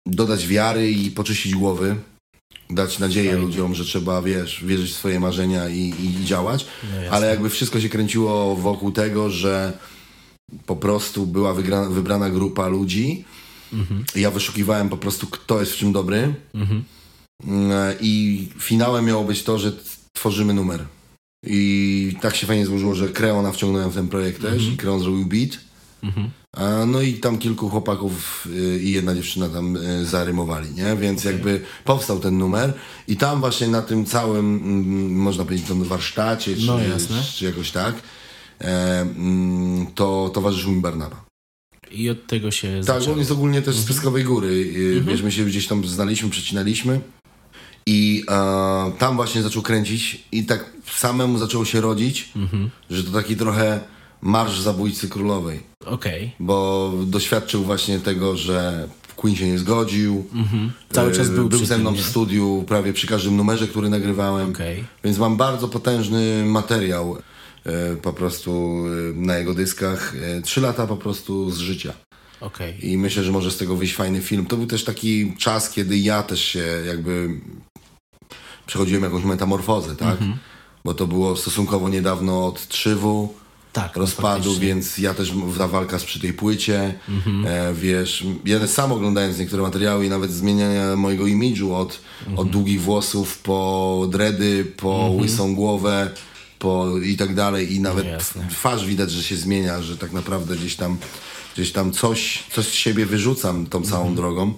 [0.06, 1.96] dodać wiary i poczyścić głowy.
[2.70, 3.46] Dać nadzieję Fajnie.
[3.46, 6.66] ludziom, że trzeba, wiesz, wierzyć w swoje marzenia i, i działać.
[6.82, 7.10] No.
[7.10, 9.78] Ale jakby wszystko się kręciło wokół tego, że
[10.66, 13.24] po prostu była wygra, wybrana grupa ludzi.
[14.14, 16.34] Ja wyszukiwałem po prostu, kto jest w czym dobry.
[16.54, 16.84] Mhm.
[17.44, 19.72] Mm, I finałem miało być to, że
[20.12, 20.84] tworzymy numer.
[21.46, 25.26] I tak się fajnie złożyło, że Kreona wciągnąłem w ten projekt też i Kreon zrobił
[25.26, 25.58] beat.
[26.02, 26.30] Mhm.
[26.86, 30.96] No i tam kilku chłopaków y, i jedna dziewczyna tam y, zarymowali, nie?
[30.96, 32.72] Więc jakby powstał ten numer
[33.08, 36.78] i tam właśnie na tym całym, mm, można powiedzieć, tym warsztacie, czy, No,
[37.34, 37.94] czy jakoś tak,
[38.60, 41.24] e, mm, to towarzyszył mi Barnaba.
[41.90, 43.12] I od tego się Tak, zaczęło.
[43.12, 44.48] on jest ogólnie też z Pyskowej Góry.
[44.48, 47.00] y, Wiesz, my się gdzieś tam znaliśmy, przecinaliśmy.
[47.86, 52.32] I e, tam właśnie zaczął kręcić i tak samemu zaczęło się rodzić,
[52.90, 53.80] że to taki trochę
[54.22, 55.60] marsz zabójcy królowej.
[55.86, 56.32] Okej.
[56.40, 60.26] Bo doświadczył właśnie tego, że Queen się nie zgodził.
[60.90, 64.50] Cały czas E, był był ze mną w studiu prawie przy każdym numerze, który nagrywałem.
[64.50, 64.84] Okej.
[65.04, 67.16] Więc mam bardzo potężny materiał.
[67.64, 70.14] e, po prostu e, na jego dyskach.
[70.42, 71.92] Trzy lata po prostu z życia.
[72.40, 72.90] Okej.
[72.90, 74.46] I myślę, że może z tego wyjść fajny film.
[74.46, 77.40] To był też taki czas, kiedy ja też się jakby
[78.66, 80.16] przechodziłem jakąś metamorfozę, tak?
[80.84, 83.34] Bo to było stosunkowo niedawno od Trzywu,
[83.80, 84.66] Tak, rozpadu, faktycznie.
[84.66, 86.94] więc ja też ta walka z przy tej płycie,
[87.46, 92.00] e, wiesz, ja też sam oglądając niektóre materiały i nawet zmieniania mojego imidżu od,
[92.36, 96.10] od długich włosów po dredy, po łysą głowę,
[96.58, 98.46] po i tak dalej i nawet No jasne.
[98.50, 100.96] twarz widać, że się zmienia, że tak naprawdę gdzieś tam,
[101.54, 104.14] gdzieś tam coś, coś z siebie wyrzucam tą całą Mhm.
[104.16, 104.54] drogą.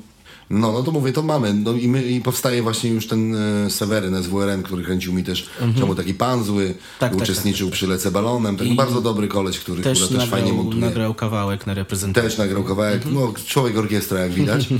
[0.50, 1.54] No, no to mówię, to mamy.
[1.54, 5.50] No i, my, i powstaje właśnie już ten e, Seweryn SWRN, który kręcił mi też
[5.78, 6.78] czemu taki pan zły, Mhm.
[6.98, 8.56] Tak, tak, uczestniczył przy Lece Balonem.
[8.56, 10.80] Tak, I bardzo dobry koleś, który Też, też, też nagrał, fajnie montuje.
[10.84, 12.28] nagrał kawałek na reprezentacji.
[12.30, 14.68] Też nagrał kawałek, no człowiek orkiestra jak widać.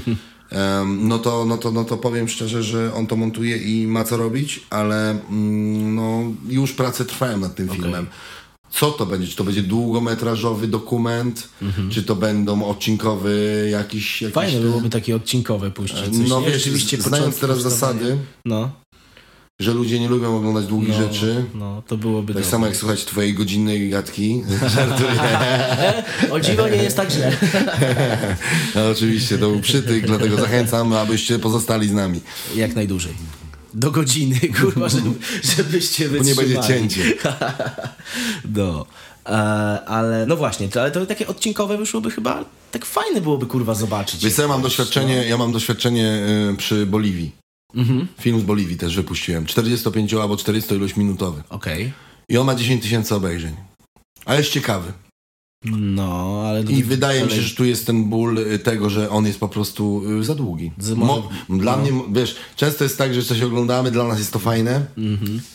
[0.51, 4.05] Em, no, to, no, to, no to powiem szczerze, że on to montuje i ma
[4.05, 8.07] co robić, ale mm, no, już prace trwają nad tym filmem.
[8.71, 9.29] Co to będzie?
[9.29, 11.49] Czy to będzie długometrażowy dokument?
[11.91, 14.23] Czy to będą odcinkowy jakiś...
[14.23, 15.99] jakiś Fajne te- byłoby takie odcinkowe puścić.
[16.19, 18.71] Coś, No wiesz, Rzeczywiście znając teraz zasady, No,
[19.61, 21.45] że ludzie nie lubią oglądać długich no, rzeczy.
[21.55, 22.51] no, to byłoby Tak dobre.
[22.51, 24.43] samo jak słuchać twojej godzinnej gadki.
[24.75, 25.11] Żartuję.
[26.31, 27.33] O dziwo nie jest tak źle.
[28.75, 32.21] No, oczywiście, to był przytyk, dlatego zachęcam, abyście pozostali z nami.
[32.57, 33.13] Jak najdłużej.
[33.75, 35.11] Do godziny, kurwa, żeby,
[35.57, 36.49] żebyście Bo nie wytrzymali.
[36.55, 37.03] będzie cięcie.
[38.55, 38.87] No.
[39.27, 39.31] E,
[39.87, 44.25] ale no właśnie, to, ale to takie odcinkowe wyszłoby chyba tak fajne byłoby kurwa zobaczyć.
[44.25, 47.33] Wiesz co, ja mam doświadczenie, ja mam doświadczenie y, przy Boliwii.
[48.21, 49.47] Film z Boliwii też wypuściłem.
[49.47, 51.43] 45 albo 40 ilość minutowy.
[51.49, 51.93] Okej.
[52.29, 53.57] I on ma 10 tysięcy obejrzeń.
[54.25, 54.93] Ale jest ciekawy.
[55.65, 56.63] No, ale...
[56.63, 59.49] I wydaje mi się, że tu jest ten ból y, tego, że on jest po
[59.49, 60.73] prostu y, za długi.
[60.97, 64.87] Mo, dla mnie, wiesz, często jest tak, że coś oglądamy, dla nas jest to fajne,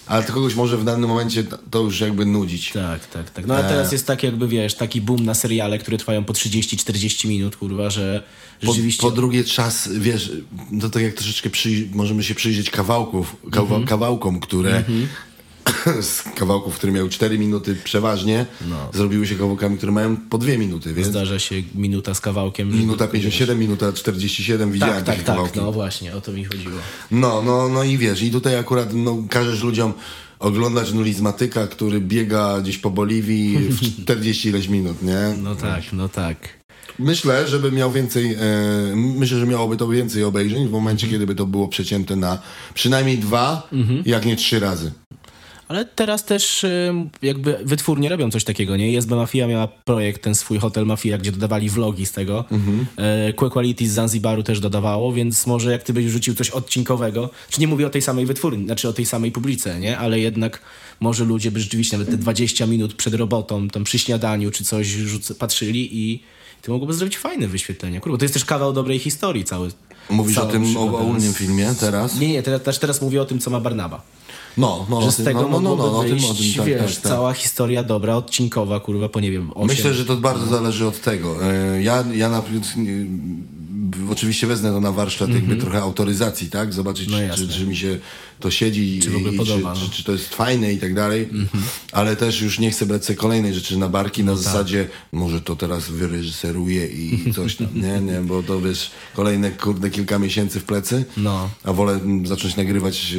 [0.07, 2.71] ale to kogoś może w danym momencie to- już jakby nudzić.
[2.71, 3.45] Tak, tak, tak.
[3.47, 3.69] No ale E.
[3.69, 7.89] teraz jest tak jakby, wiesz, taki boom na seriale, które trwają po 30-40 minut, kurwa,
[7.89, 8.23] że
[8.61, 9.01] Po, rzeczywiście...
[9.01, 10.31] po drugie czas, wiesz,
[10.81, 14.83] to tak jak troszeczkę przyj- możemy się przyjrzeć kawałków, kawa- kawałkom, które
[16.01, 18.45] z kawałków, które miały 4 minuty przeważnie,
[18.93, 22.71] zrobiły się kawałkami, które mają po 2 minuty, więc Zdarza się minuta z kawałkiem.
[22.79, 25.25] minuta 57, minuta 47, widziałem Tak, tak, tak.
[25.25, 25.59] kawałki.
[25.59, 26.75] No właśnie, o to mi chodziło.
[27.11, 29.93] No, no, no i wiesz, i tutaj akurat no, każesz ludziom
[30.39, 35.35] oglądać nulizmatyka, który biega gdzieś po Boliwii w 40 ileś minut, nie?
[35.43, 36.37] No tak, no tak.
[36.99, 38.37] Myślę, żeby miał więcej, e,
[38.95, 42.39] myślę, że miałoby to więcej obejrzeń w momencie, kiedy by to było przecięte na
[42.73, 43.69] przynajmniej dwa,
[44.05, 44.91] jak nie trzy razy.
[45.67, 48.97] Ale teraz też ym, jakby wytwórnie robią coś takiego, nie?
[48.97, 52.45] SB Mafia miała projekt, ten swój Hotel Mafia, gdzie dodawali vlogi z tego.
[52.51, 52.85] Mhm.
[52.97, 57.29] E, Que Quality z Zanzibaru też dodawało, więc może jak ty byś rzucił coś odcinkowego,
[57.49, 59.97] czy nie mówię o tej samej wytwórni, znaczy o tej samej publice, nie?
[59.97, 60.61] Ale jednak
[60.99, 64.87] może ludzie by rzeczywiście nawet te 20 minut przed robotą, tam przy śniadaniu czy coś
[64.87, 66.23] rzuc- patrzyli i
[66.61, 67.99] to mogłoby zrobić fajne wyświetlenie.
[67.99, 69.69] Kurwa, to jest też kawał dobrej historii cały.
[70.09, 72.19] Mówisz o tym ogólnym filmie teraz?
[72.19, 74.01] Nie, nie, teraz, też teraz mówię o tym, co ma Barnaba.
[74.57, 76.73] No, no, Że z tym- tego no, no, no, no, o tym, wyjść, tym, tak,
[76.73, 77.11] wiesz, tak, tak.
[77.11, 79.67] cała historia dobra, odcinkowa, kurwa, po nie wiem, 8.
[79.67, 81.35] Myślę, że to bardzo zależy od tego.
[81.53, 82.41] E, Ja, ja na,
[84.11, 86.73] oczywiście wezmę to na warsztat jakby trochę autoryzacji, tak?
[86.73, 87.27] Zobaczyć, Mhm.
[87.29, 87.99] No czy, czy, mi się
[88.39, 89.71] to siedzi Czy ogóle i podoba, czy, no.
[89.71, 89.89] Mhm.
[89.91, 91.29] czy, to jest fajne i tak dalej.
[91.91, 94.43] Ale też już nie chcę brać sobie kolejnej rzeczy na barki No na tak.
[94.43, 97.99] zasadzie może to teraz wyreżyseruję i coś tam, nie?
[98.13, 98.21] nie?
[98.21, 101.49] Bo to wiesz, kolejne kurde kilka miesięcy w plecy, No.
[101.63, 103.13] a wolę mm, zacząć nagrywać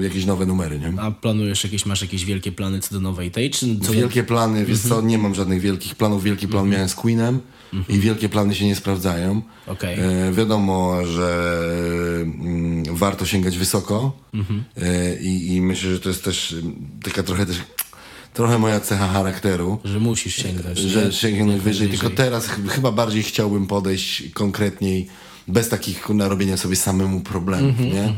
[0.00, 1.00] e, jakieś nowe numery, nie?
[1.00, 4.64] A planujesz jakieś, masz jakieś wielkie plany co do nowej tej, czy co Wielkie plany,
[4.66, 4.88] wiesz Mhm.
[5.02, 6.24] co, nie mam żadnych wielkich planów.
[6.24, 7.40] Wielki plan miałem z Queenem
[7.88, 9.42] i wielkie plany się nie sprawdzają.
[9.66, 9.98] Okej.
[10.00, 11.54] E, wiadomo, że
[12.22, 14.64] mm, warto sięgać wysoko Mhm.
[14.82, 17.56] e, i, i myślę, że to jest też mm, taka trochę też
[18.34, 19.78] trochę moja cecha charakteru.
[19.84, 20.78] Że musisz sięgnąć.
[20.78, 25.06] Że sięgnąć wyżej, tylko teraz ch- chyba bardziej chciałbym podejść konkretniej,
[25.48, 28.14] bez takich narobienia sobie samemu problemów, Mhm, nie?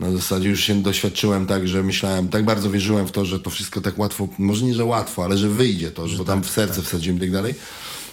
[0.00, 3.50] Na zasadzie już się doświadczyłem tak, że myślałem, tak bardzo wierzyłem w to, że to
[3.50, 6.50] wszystko tak łatwo, może nie, że łatwo, ale że wyjdzie to, że bo tam w
[6.50, 7.54] serce wsadziłem i tak dalej.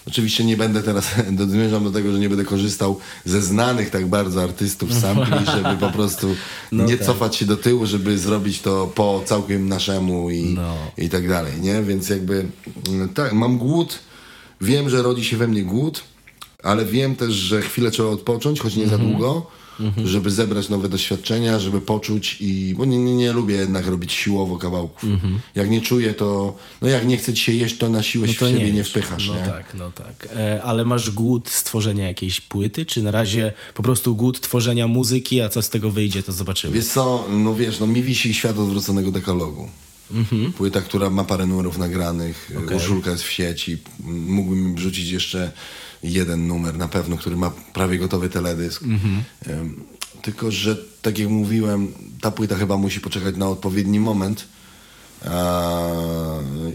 [0.08, 1.06] Oczywiście nie będę teraz,
[1.50, 5.90] zmierzam do tego, że nie będę korzystał ze znanych tak bardzo artystów sampli, żeby po
[5.92, 6.36] prostu
[6.72, 7.06] No nie tak.
[7.08, 10.76] cofać się do tyłu, żeby zrobić to po całkiem naszemu i, No.
[10.98, 11.84] i tak dalej, nie?
[11.84, 12.46] Więc jakby
[12.90, 14.00] mm, tak, mam głód,
[14.62, 16.04] wiem, że rodzi się we mnie głód,
[16.64, 19.52] ale wiem też, że chwilę trzeba odpocząć, choć nie za długo,
[20.06, 24.58] żeby zebrać nowe doświadczenia, żeby poczuć i, bo nie, nie, nie lubię jednak robić siłowo
[24.58, 25.10] kawałków.
[25.56, 28.34] Jak nie czuję, to, no jak nie chce ci się jeść, to na siłę No
[28.34, 28.90] się to w siebie nie, wiesz.
[28.90, 29.42] wpychasz, No nie?
[29.46, 30.28] tak, no tak.
[30.36, 35.42] E, ale masz głód stworzenia jakiejś płyty, czy na razie po prostu głód tworzenia muzyki,
[35.42, 36.74] a co z tego wyjdzie, to zobaczymy.
[36.74, 39.70] Wiesz co, no wiesz, no mi wisi świat odwróconego dekalogu.
[40.58, 42.76] Płyta, która ma parę numerów nagranych, okay.
[42.76, 43.78] urszulka jest w sieci.
[44.28, 45.52] Mógłbym wrzucić jeszcze
[46.04, 48.84] jeden numer na pewno, który ma prawie gotowy teledysk.
[48.84, 49.84] Em,
[50.22, 54.46] Tylko, że tak jak mówiłem, ta płyta chyba musi poczekać na odpowiedni moment.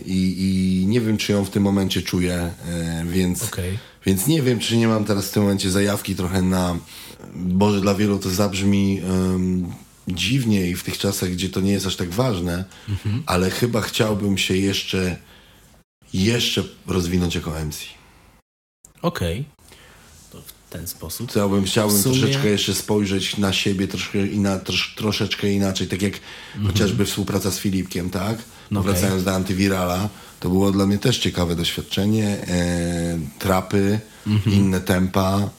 [0.06, 2.34] I, I nie wiem, czy ją w tym momencie czuję,
[2.68, 3.78] e, więc, Okej.
[4.06, 6.76] więc nie wiem, czy nie mam teraz w tym momencie zajawki trochę na.
[7.34, 9.66] Boże, dla wielu to zabrzmi em,
[10.08, 12.64] dziwnie i w tych czasach, gdzie to nie jest aż tak ważne,
[13.26, 15.16] ale chyba chciałbym się jeszcze,
[16.12, 17.97] jeszcze rozwinąć jako MC.
[19.02, 19.44] Okej.
[20.32, 21.30] To w ten sposób.
[21.30, 26.14] Chciałbym, chciałbym sumie- troszeczkę jeszcze spojrzeć na siebie troszkę, ina, trosz, troszeczkę inaczej, tak jak
[26.66, 28.38] chociażby współpraca z Filipkiem, tak?
[28.70, 28.92] No okej.
[28.92, 30.08] Wracając do Antywirala,
[30.40, 32.26] to było dla mnie też ciekawe doświadczenie.
[32.48, 34.56] E, trapy, Mhm.
[34.56, 35.50] inne tempa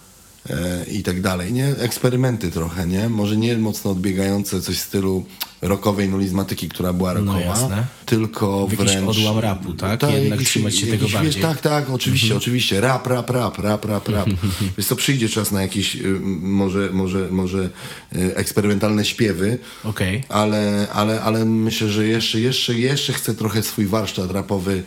[0.91, 1.67] i tak dalej, nie?
[1.67, 3.09] Eksperymenty trochę, nie?
[3.09, 5.25] Może nie mocno odbiegające coś w stylu
[5.61, 7.85] rockowej nulizmatyki, która była No rockowa, jasne.
[8.05, 9.07] tylko W jakiś wręcz...
[9.09, 10.03] odłam rapu, tak?
[10.03, 11.35] Jednak trzymać się tego jakiś, bardziej.
[11.35, 11.53] Mhm.
[11.55, 12.81] Wiesz, tak, tak, oczywiście, oczywiście.
[12.81, 14.29] Rap, rap, rap, rap, rap, rap.
[14.77, 17.69] Więc to przyjdzie czas na jakieś y, może, może, może
[18.15, 20.23] y, eksperymentalne śpiewy, Okej.
[20.29, 24.83] ale, ale, ale myślę, że jeszcze, jeszcze, jeszcze chcę trochę swój warsztat rapowy mm,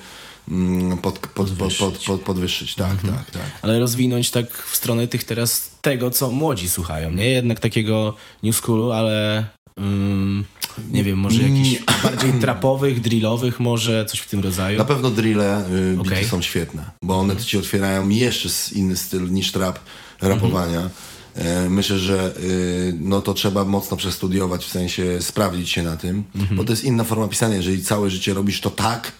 [1.02, 2.74] pod, pod, pod, pod, pod, podwyższyć.
[2.74, 3.14] Tak, Mhm.
[3.14, 3.42] tak, tak.
[3.62, 7.28] Ale rozwinąć tak w stronę tych teraz tego, co młodzi słuchają, nie?
[7.30, 9.44] Jednak takiego new schoolu, ale
[9.78, 10.44] ym,
[10.92, 14.78] nie wiem, może jakichś bardziej trapowych, drillowych może, coś w tym rodzaju.
[14.78, 15.64] Na pewno drille
[15.96, 16.24] y, Okej.
[16.24, 19.78] są świetne, bo one ci otwierają jeszcze inny styl niż trap
[20.20, 20.90] rapowania.
[21.34, 26.24] E, Myślę, że y, no to trzeba mocno przestudiować, w sensie sprawdzić się na tym,
[26.50, 27.56] bo to jest inna forma pisania.
[27.56, 29.12] Jeżeli całe życie robisz to tak,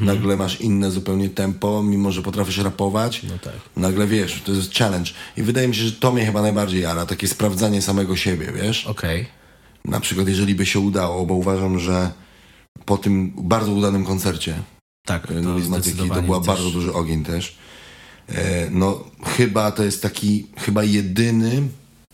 [0.00, 3.52] nagle masz inne zupełnie tempo, mimo że potrafisz rapować, No tak.
[3.76, 5.10] nagle wiesz, to jest challenge.
[5.36, 8.86] I wydaje mi się, że to mnie chyba najbardziej jara, takie sprawdzanie samego siebie, wiesz?
[8.86, 9.26] Okej.
[9.84, 12.10] Na przykład, jeżeli by się udało, bo uważam, że
[12.84, 14.54] po tym bardzo udanym koncercie
[15.06, 17.56] Tak, to nulizmatyki, to była też- bardzo duży ogień też.
[18.28, 19.04] E, no
[19.36, 21.62] chyba to jest taki, chyba jedyny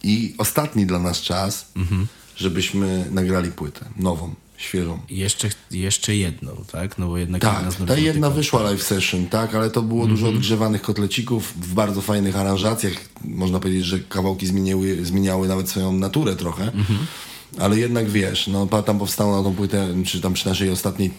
[0.03, 2.07] i ostatni dla nas czas, Mhm.
[2.37, 4.99] żebyśmy nagrali płytę, nową, świeżą.
[5.11, 6.99] Jeszcze, jeszcze jedną, tak?
[6.99, 10.07] No bo jednak jedna Tak, z ta jedna wyszła live session, tak, ale to było
[10.07, 10.37] dużo Mhm.
[10.37, 12.93] odgrzewanych kotlecików w bardzo fajnych aranżacjach.
[13.25, 16.65] Można powiedzieć, że kawałki zmieniły, zmieniały nawet swoją naturę trochę.
[16.65, 16.99] Mhm.
[17.59, 21.11] Ale jednak wiesz, no tam powstało na tą płytę, czy tam przy naszej ostatniej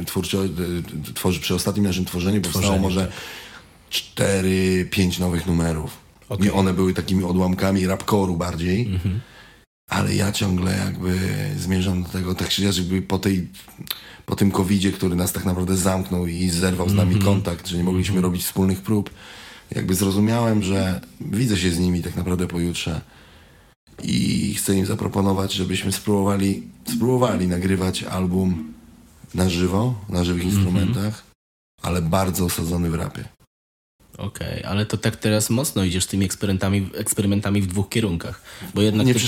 [0.00, 3.12] y, y, tworzy, przy ostatnim naszym tworzeniu powstało Tworzeniu, może
[3.90, 5.90] cztery, pięć nowych numerów.
[6.28, 6.46] Okej.
[6.46, 8.86] I one były takimi odłamkami rapcore'u bardziej.
[8.86, 9.20] Mhm.
[9.88, 11.18] Ale ja ciągle jakby
[11.56, 13.48] zmierzam do tego, tak się jakby po tej,
[14.26, 17.84] po tym covidzie, który nas tak naprawdę zamknął i zerwał z nami kontakt, że nie
[17.84, 19.10] mogliśmy robić wspólnych prób,
[19.70, 23.00] jakby zrozumiałem, że widzę się z nimi tak naprawdę pojutrze
[24.02, 26.62] i chcę im zaproponować, żebyśmy spróbowali,
[26.94, 28.72] spróbowali nagrywać album
[29.34, 31.24] na żywo, na żywych instrumentach,
[31.82, 33.33] ale bardzo osadzony w rapie.
[34.18, 38.42] Okej, ale to tak teraz mocno idziesz z tymi eksperymentami, eksperymentami w dwóch kierunkach.
[38.74, 39.20] Bo jednak Nie mi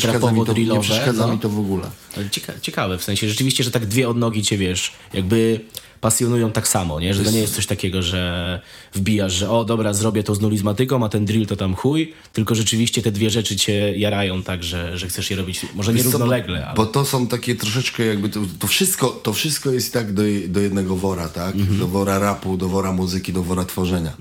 [0.47, 1.91] to, nie przeszkadza no, mi to w ogóle.
[2.31, 5.61] Cieka ciekawe, w sensie rzeczywiście, że tak dwie odnogi cię, wiesz, jakby
[6.01, 7.15] pasjonują tak samo, nie?
[7.15, 8.61] Że to nie jest coś takiego, że
[8.95, 12.55] wbijasz, że o dobra, zrobię to z nulizmatyką, a ten drill to tam chuj, tylko
[12.55, 16.67] rzeczywiście te dwie rzeczy cię jarają tak, że, że chcesz je robić może nie równolegle,
[16.67, 16.77] ale...
[16.77, 20.61] Bo to są takie troszeczkę jakby, to, to, wszystko, to wszystko jest tak do, do
[20.61, 21.55] jednego wora, tak?
[21.55, 21.79] Mhm.
[21.79, 24.13] Do wora rapu, do wora muzyki, do wora tworzenia.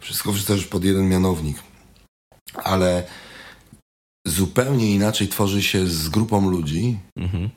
[0.00, 1.56] Wszystko też pod jeden mianownik.
[2.54, 3.04] Ale
[4.26, 7.50] zupełnie inaczej tworzy się z grupą ludzi, Mhm.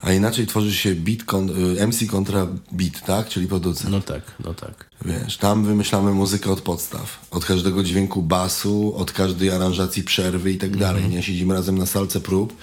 [0.00, 3.28] A inaczej tworzy się beat kon, y, MC kontra beat, tak?
[3.28, 3.90] Czyli producent.
[3.90, 4.90] No tak, no tak.
[5.04, 7.26] Wiesz, tam wymyślamy muzykę od podstaw.
[7.30, 11.08] Od każdego dźwięku basu, od każdej aranżacji przerwy i tak dalej.
[11.08, 12.56] Nie siedzimy razem na salce prób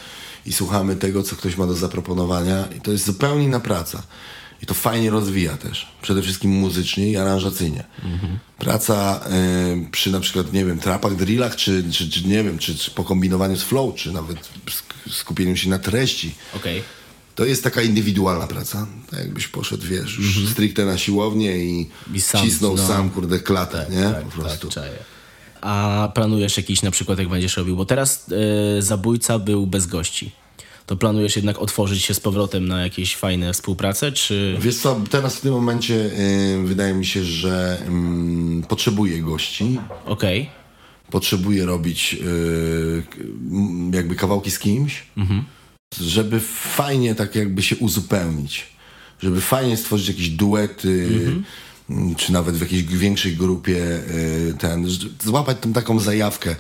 [0.46, 2.66] i słuchamy tego, co ktoś ma do zaproponowania.
[2.78, 4.04] I to jest zupełnie inna praca.
[4.62, 5.88] I to fajnie rozwija też.
[6.02, 7.84] Przede wszystkim muzycznie i aranżacyjnie.
[8.58, 9.20] Praca
[9.86, 12.92] y, przy na przykład, nie wiem, trapach, drillach, czy, czy, czy nie wiem, czy, czy
[12.92, 16.36] po kombinowaniu z flow, czy nawet sk- skupieniu się na treści.
[16.56, 16.84] Okej.
[17.38, 18.88] To jest taka indywidualna praca.
[19.12, 22.16] Tak jakbyś poszedł, wiesz, już stricte na siłownię i, Mhm.
[22.16, 22.88] I sam, cisnął no.
[22.88, 24.04] sam, kurde, klatę, nie?
[24.04, 24.70] Tak, po prostu.
[24.70, 24.84] tak.
[25.62, 28.26] A planujesz jakiś na przykład, jak będziesz robił, bo teraz
[28.78, 30.32] e, Zabójca był bez gości.
[30.86, 34.58] To planujesz jednak otworzyć się z powrotem na jakieś fajne współprace, czy...
[34.62, 37.82] Wiesz co, teraz w tym momencie y, wydaje mi się, że
[38.64, 40.50] y, potrzebuję gości, Okej,
[41.12, 42.18] potrzebuję robić
[43.52, 45.04] m, jakby kawałki z kimś,
[46.02, 46.40] żeby
[46.76, 48.68] fajnie tak jakby się uzupełnić,
[49.20, 51.10] żeby fajnie stworzyć jakieś duety,
[51.90, 54.88] mm, czy nawet w jakiejś większej grupie y, ten,
[55.24, 56.56] złapać tam taką zajawkę.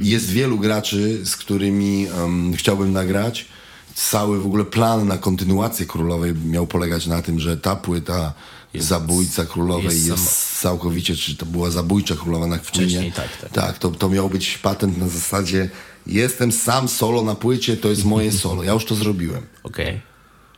[0.00, 3.46] Jest wielu graczy, z którymi em, chciałbym nagrać,
[3.94, 8.32] cały w ogóle plan na kontynuację Królowej miał polegać na tym, że ta płyta
[8.74, 12.58] Zabójca Królowej jest jest, całkowicie, czy to była Zabójcza Królowa na.
[12.58, 13.52] Wcześniej, tak, tak.
[13.52, 15.70] Tak, to, to miał być patent na zasadzie
[16.06, 18.62] jestem sam solo na płycie, to jest moje solo.
[18.62, 19.42] Ja już to zrobiłem.
[19.62, 20.00] Okej.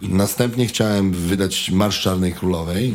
[0.02, 2.94] Następnie chciałem wydać Marsz Czarnej Królowej,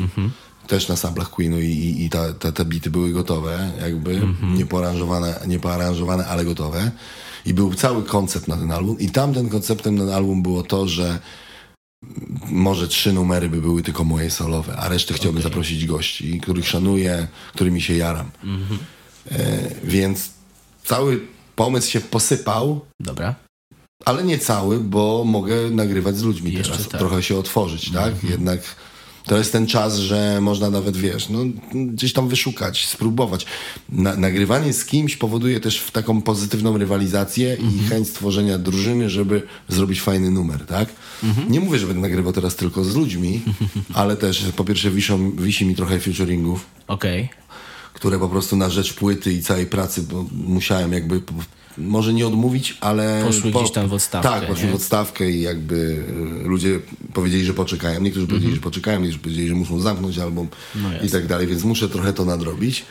[0.66, 4.66] też na samplach Queenu i, i, i ta, ta, te bity były gotowe, jakby, nie,
[4.66, 6.90] poaranżowane, nie poaranżowane, ale gotowe.
[7.46, 10.88] I był cały koncept na ten album i tamten konceptem na ten album było to,
[10.88, 11.18] że
[12.50, 17.28] może trzy numery by były tylko moje solowe, a resztę chciałbym zaprosić gości, których szanuję,
[17.54, 18.30] którymi się jaram.
[19.30, 20.30] E, więc
[20.84, 21.20] cały
[21.56, 23.34] pomysł się posypał, Dobra.
[24.04, 26.98] ale nie cały, bo mogę nagrywać z ludźmi Jeszcze teraz, tak.
[27.00, 28.24] trochę się otworzyć, tak?
[28.24, 28.60] Jednak
[29.26, 31.38] to jest ten czas, że można nawet, wiesz, no,
[31.74, 33.46] gdzieś tam wyszukać, spróbować.
[33.88, 39.42] Na, nagrywanie z kimś powoduje też w taką pozytywną rywalizację i chęć stworzenia drużyny, żeby
[39.68, 40.88] zrobić fajny numer, tak?
[41.48, 43.40] Nie mówię, że będę nagrywał teraz tylko z ludźmi,
[43.94, 47.28] ale też po pierwsze wiszą, wisi mi trochę featuringów, Okej.
[48.02, 50.04] Które po prostu na rzecz płyty i całej pracy
[50.46, 51.34] musiałem jakby po-
[51.78, 53.22] może nie odmówić, ale...
[53.26, 54.72] Poszły gdzieś tam w odstawkę, Tak, poszły nie?
[54.72, 55.74] w odstawkę i jakby
[56.44, 56.80] y, ludzie
[57.12, 58.00] powiedzieli, że poczekają.
[58.00, 60.94] Niektórzy powiedzieli, że poczekają, niektórzy powiedzieli, że muszą zamknąć album Mhm.
[61.00, 62.84] No i tak dalej, więc muszę trochę to nadrobić.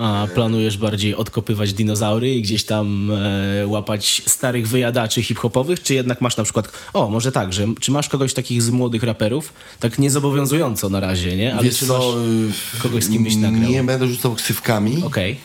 [0.00, 6.20] A planujesz bardziej odkopywać dinozaury i gdzieś tam e, łapać starych wyjadaczy hip-hopowych, czy jednak
[6.20, 9.98] masz na przykład, o może tak, że czy masz kogoś takich z młodych raperów, tak
[9.98, 11.54] niezobowiązująco na razie, nie?
[11.54, 12.04] Ale Wiesz czy co, masz
[12.78, 13.70] y, kogoś z kim byś nagrał?
[13.70, 15.36] Nie będę rzucał ksywkami, Okej,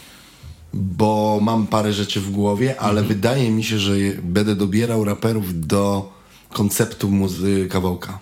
[0.74, 3.08] bo mam parę rzeczy w głowie, ale Mhm.
[3.08, 3.94] wydaje mi się, że
[4.24, 6.14] będę dobierał raperów do
[6.54, 8.20] konceptu muzy kawałka.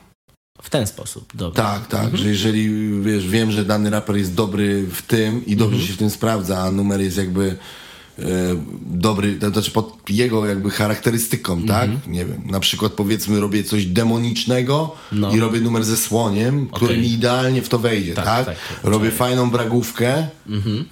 [0.63, 1.33] W ten sposób.
[1.55, 2.69] Tak, tak, że jeżeli
[3.01, 6.59] wiesz, wiem, że dany raper jest dobry w tym i dobrze się w tym sprawdza,
[6.59, 7.55] a numer jest jakby
[8.19, 8.23] e,
[8.85, 11.89] dobry, to znaczy pod jego jakby charakterystyką, tak?
[12.07, 15.31] Nie wiem, na przykład powiedzmy robię coś demonicznego No.
[15.35, 18.45] i robię numer ze słoniem, który mi idealnie w to wejdzie, Tak, tak?
[18.45, 20.27] tak, robię fajną bragówkę,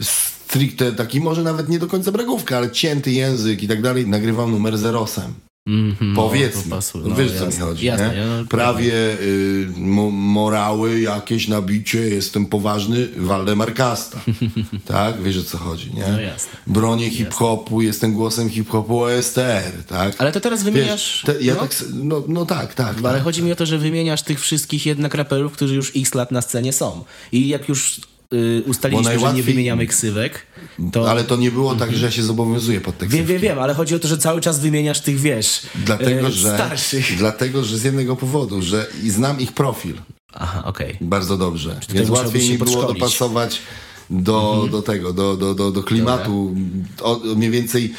[0.01, 4.51] stricte taki może nawet nie do końca bragówkę, ale cięty język i tak dalej, nagrywam
[4.51, 5.33] numer z Erosem.
[5.67, 7.03] Mhm, Powiedzmy, no, to pasuje.
[7.03, 11.47] no, No, wiesz co mi jasne, chodzi, jasne, ja, no, Prawie y, mo, morały jakieś
[11.47, 14.21] nabicie, jestem poważny, Waldemar Kasta,
[14.85, 15.21] tak?
[15.21, 16.07] Wiesz o co chodzi, nie?
[16.11, 16.51] No jasne.
[16.67, 20.15] Bronię hip-hopu, jestem głosem hip-hopu OSTR, tak?
[20.17, 21.23] Ale to teraz wymieniasz...
[21.27, 22.95] Wiesz, te, ja no, tak, no, no tak, tak.
[23.03, 23.23] Ale tak.
[23.23, 26.41] chodzi mi o to, że wymieniasz tych wszystkich jednak raperów, którzy już x lat na
[26.41, 27.03] scenie są.
[27.31, 28.01] I jak już
[28.33, 30.45] y, ustaliliśmy, że nie wymieniamy ksywek,
[30.91, 31.09] to...
[31.09, 33.15] Ale to nie było tak, że ja się zobowiązuję pod tekst.
[33.15, 36.31] Wiem, wiem, wiem, ale chodzi o to, że cały czas wymieniasz tych, wiesz, Dlatego, e,
[36.31, 37.17] że, starszych.
[37.17, 39.95] dlatego, że z jednego powodu, że i znam ich profil.
[40.33, 40.97] Aha, okej.
[41.01, 41.79] Bardzo dobrze.
[41.89, 43.61] Więc łatwiej mi było dopasować
[44.09, 46.55] do, do tego, do, do, do, do klimatu.
[47.01, 47.93] O, mniej więcej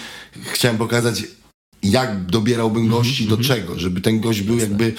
[0.52, 1.22] chciałem pokazać,
[1.82, 4.94] jak dobierałbym gości do czego, żeby ten gość był jakby,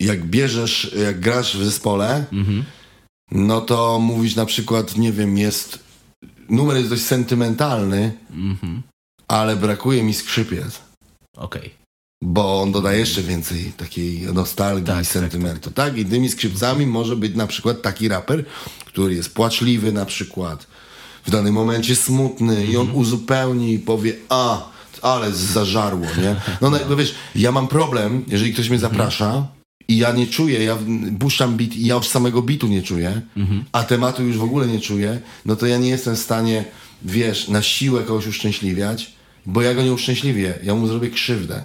[0.00, 2.24] jak bierzesz, jak grasz w zespole,
[3.32, 5.78] no to mówisz na przykład, nie wiem, jest,
[6.48, 8.12] numer jest dość sentymentalny,
[9.28, 10.80] ale brakuje mi skrzypiec.
[11.36, 11.80] Okej.
[12.22, 15.70] Bo on dodaje jeszcze więcej takiej nostalgii Tak, i tak, sentymentu.
[15.70, 18.44] Tak, I tymi skrzypcami może być na przykład taki raper,
[18.84, 20.66] który jest płaczliwy na przykład,
[21.26, 22.80] w danym momencie smutny i Mhm.
[22.90, 24.68] on uzupełni i powie, a,
[25.02, 26.36] ale zażarło, nie?
[26.60, 28.92] No, no, no wiesz, ja mam problem, jeżeli ktoś mnie Mhm.
[28.92, 29.46] zaprasza
[29.88, 30.78] i ja nie czuję, ja
[31.18, 33.64] puszczam beat i ja już samego bitu nie czuję, Mhm.
[33.72, 36.64] a tematu już w ogóle nie czuję, no to ja nie jestem w stanie,
[37.02, 39.12] wiesz, na siłę kogoś uszczęśliwiać,
[39.46, 41.64] bo ja go nie uszczęśliwię, ja mu zrobię krzywdę.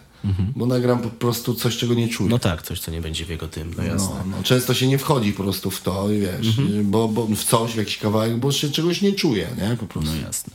[0.56, 2.30] Bo nagram po prostu coś, czego nie czuję.
[2.30, 4.16] No tak, coś, co nie będzie w jego tym, no jasne.
[4.26, 7.72] No, no, często się nie wchodzi po prostu w to, wiesz, bo, bo w coś,
[7.72, 9.78] w jakiś kawałek, bo się czegoś nie czuje, nie?
[9.78, 10.10] Po prostu.
[10.16, 10.54] No jasne.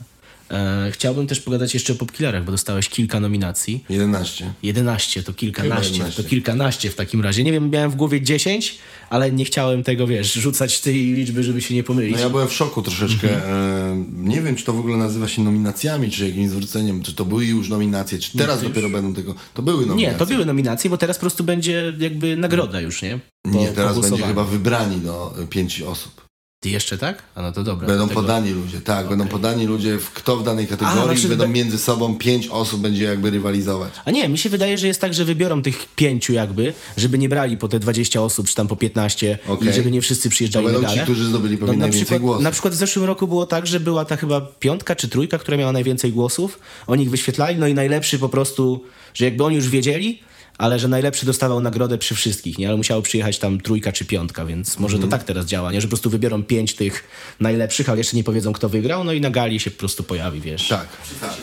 [0.50, 3.84] E, chciałbym też pogadać jeszcze o popkillerach, bo dostałeś kilka nominacji.
[3.88, 4.52] 11.
[4.62, 6.22] 11 to kilkanaście, Chyba 11.
[6.22, 7.44] to kilkanaście w takim razie.
[7.44, 8.78] Nie wiem, miałem w głowie 10,
[9.10, 12.14] ale nie chciałem tego, wiesz, rzucać tej liczby, żeby się nie pomylić.
[12.14, 13.34] No ja byłem w szoku troszeczkę.
[13.34, 13.52] Mhm.
[13.52, 17.24] E, nie wiem, czy to w ogóle nazywa się nominacjami, czy jakimś zwróceniem, czy to
[17.24, 19.34] były już nominacje, czy teraz dopiero będą tego.
[19.54, 20.12] To były nominacje.
[20.12, 23.20] nie, to były nominacje, bo teraz po prostu będzie jakby nagroda już, nie?
[23.42, 26.29] Po, Nie, teraz będzie chyba wybrani do e, pięciu osób.
[26.62, 27.22] Ty jeszcze tak?
[27.34, 27.88] A no to dobra.
[27.88, 31.48] Będą Tego- podani ludzie, tak, będą podani ludzie, w kto w danej kategorii, znaczy, będą
[31.48, 33.92] między sobą pięć osób będzie jakby rywalizować.
[34.04, 37.28] A nie, mi się wydaje, że jest tak, że wybiorą tych pięciu jakby, żeby nie
[37.28, 39.72] brali po te 20 osób, czy tam po 15 i Okej.
[39.72, 40.98] żeby nie wszyscy To przyjeżdżali będą medale.
[40.98, 42.42] ci, którzy zdobyli pewnie No, na, najwięcej przykład, głosów.
[42.44, 45.56] na przykład w zeszłym roku było tak, że była ta chyba piątka czy trójka, która
[45.56, 46.58] miała najwięcej głosów.
[46.86, 48.84] Oni ich wyświetlali, no i najlepszy po prostu,
[49.14, 50.20] że jakby oni już wiedzieli,
[50.60, 52.68] ale że najlepszy dostawał nagrodę przy wszystkich, nie?
[52.68, 55.10] Ale musiało przyjechać tam trójka czy piątka, więc może Mhm.
[55.10, 55.80] to tak teraz działa, nie?
[55.80, 57.04] Że po prostu wybiorą pięć tych
[57.40, 60.40] najlepszych, ale jeszcze nie powiedzą, kto wygrał, no i na gali się po prostu pojawi,
[60.40, 60.68] wiesz.
[60.68, 60.86] Tak.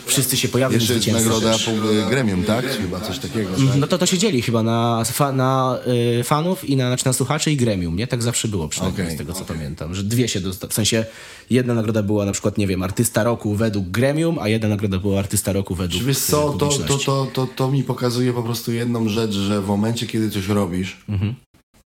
[0.06, 1.70] Wszyscy się pojawią Jeszcze jest nagroda po
[2.10, 2.66] gremium, tak?
[2.66, 3.50] Chyba coś takiego.
[3.50, 3.76] tak?
[3.76, 5.78] No to to się dzieli chyba na, fa, na
[6.20, 8.06] y, fanów i na, znaczy na słuchaczy i gremium, nie?
[8.06, 9.94] Tak zawsze było przynajmniej Okej, z tego, co pamiętam.
[9.94, 11.04] Że dwie się dosta- W sensie
[11.50, 15.18] jedna nagroda była na przykład, nie wiem, artysta roku według gremium, a jedna nagroda była
[15.18, 19.07] artysta roku według Wiesz co, to, to, to, to, to mi pokazuje po prostu jedną
[19.08, 21.34] rzecz, że w momencie, kiedy coś robisz Mhm.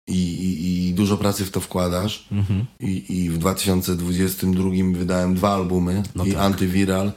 [0.09, 2.65] i, i, i dużo pracy w to wkładasz Mhm.
[2.81, 6.41] i, i w 2022 wydałem dwa albumy No i tak.
[6.41, 7.13] Antywiral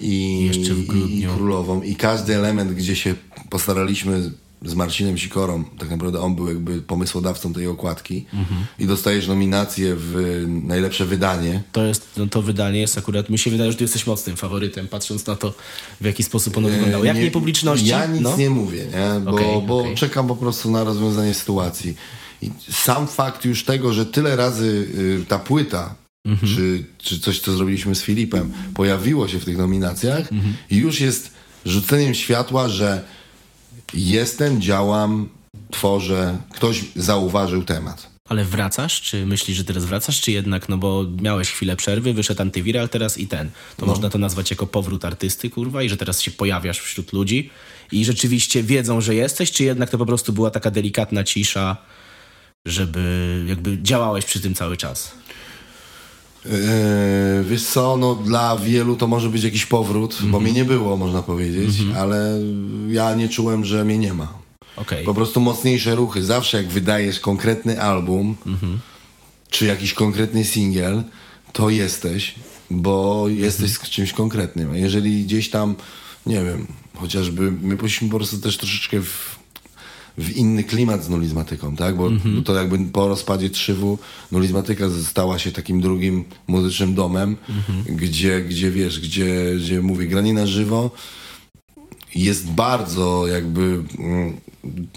[0.00, 1.34] i, Jeszcze w i, i grudniu.
[1.34, 3.14] Królową i każdy element, gdzie się
[3.50, 4.30] postaraliśmy
[4.64, 8.66] z Marcinem Sikorą, tak naprawdę on był jakby pomysłodawcą tej okładki Mhm.
[8.78, 13.50] i dostajesz nominację w najlepsze wydanie To jest, no to wydanie jest akurat, mi się
[13.50, 15.54] wydaje, że ty jesteś mocnym faworytem, patrząc na to,
[16.00, 17.04] w jaki sposób ono wyglądało.
[17.04, 17.86] Jak nie, publiczności?
[17.86, 18.36] Ja nic no.
[18.36, 19.20] nie mówię, nie?
[19.20, 19.94] Bo, Okej, bo okej.
[19.96, 21.94] czekam po prostu na rozwiązanie sytuacji.
[22.42, 24.88] I sam fakt już tego, że tyle razy
[25.22, 25.94] y, ta płyta,
[26.26, 26.52] Mhm.
[26.56, 30.54] czy, czy coś, co zrobiliśmy z Filipem, pojawiło się w tych nominacjach, Mhm.
[30.70, 31.30] i już jest
[31.66, 33.04] rzuceniem światła, że
[33.94, 35.28] jestem, działam,
[35.70, 38.14] tworzę, ktoś zauważył temat.
[38.28, 39.00] Ale wracasz?
[39.00, 40.20] Czy myślisz, że teraz wracasz?
[40.20, 43.50] Czy jednak, no bo miałeś chwilę przerwy, wyszedł antywiral teraz i ten.
[43.76, 47.50] To można to nazwać jako powrót artysty, kurwa, i że teraz się pojawiasz wśród ludzi
[47.92, 51.76] i rzeczywiście wiedzą, że jesteś, czy jednak to po prostu była taka delikatna cisza,
[52.66, 55.12] żeby jakby działałeś przy tym cały czas?
[56.44, 60.96] Yy, wiesz co, no dla wielu to może być jakiś powrót, bo mnie nie było,
[60.96, 62.40] można powiedzieć, ale
[62.88, 64.44] ja nie czułem, że mnie nie ma.
[64.76, 65.04] Okej.
[65.04, 66.24] Po prostu mocniejsze ruchy.
[66.24, 68.36] Zawsze jak wydajesz konkretny album,
[69.50, 71.02] czy jakiś konkretny singiel,
[71.52, 72.34] to jesteś,
[72.70, 74.70] bo jesteś z czymś konkretnym.
[74.70, 75.74] A jeżeli gdzieś tam,
[76.26, 76.66] nie wiem,
[76.96, 79.33] chociażby my poszliśmy po prostu też troszeczkę w,
[80.18, 81.96] w inny klimat z nulizmatyką, tak?
[81.96, 83.98] Bo, bo to jakby po rozpadzie Trzywu
[84.32, 87.36] nulizmatyka stała się takim drugim muzycznym domem,
[87.86, 90.90] gdzie, gdzie wiesz, gdzie, gdzie mówię, granie na żywo
[92.14, 94.36] jest bardzo jakby mm,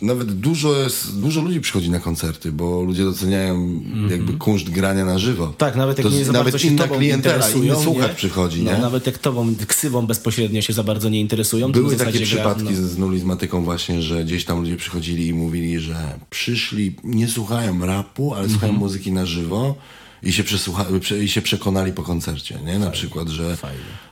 [0.01, 5.19] nawet dużo jest, dużo ludzi przychodzi na koncerty, bo ludzie doceniają jakby kunszt grania na
[5.19, 5.53] żywo.
[5.57, 8.15] Tak, nawet jak to nie za nawet bardzo inna klientela, inny słuchacz nie?
[8.15, 8.77] przychodzi, no, nie?
[8.77, 11.71] Nawet jak tobą ksywą bezpośrednio się za bardzo nie interesują.
[11.71, 12.87] Były takie gra- przypadki no.
[12.87, 15.95] z, nulizmatyką właśnie, że gdzieś tam ludzie przychodzili i mówili, że
[16.29, 18.79] przyszli, nie słuchają rapu, ale słuchają Mhm.
[18.79, 19.75] muzyki na żywo
[20.23, 22.79] i się, przesłucha- prze, i się przekonali po koncercie, nie?
[22.79, 23.57] Na przykład, że,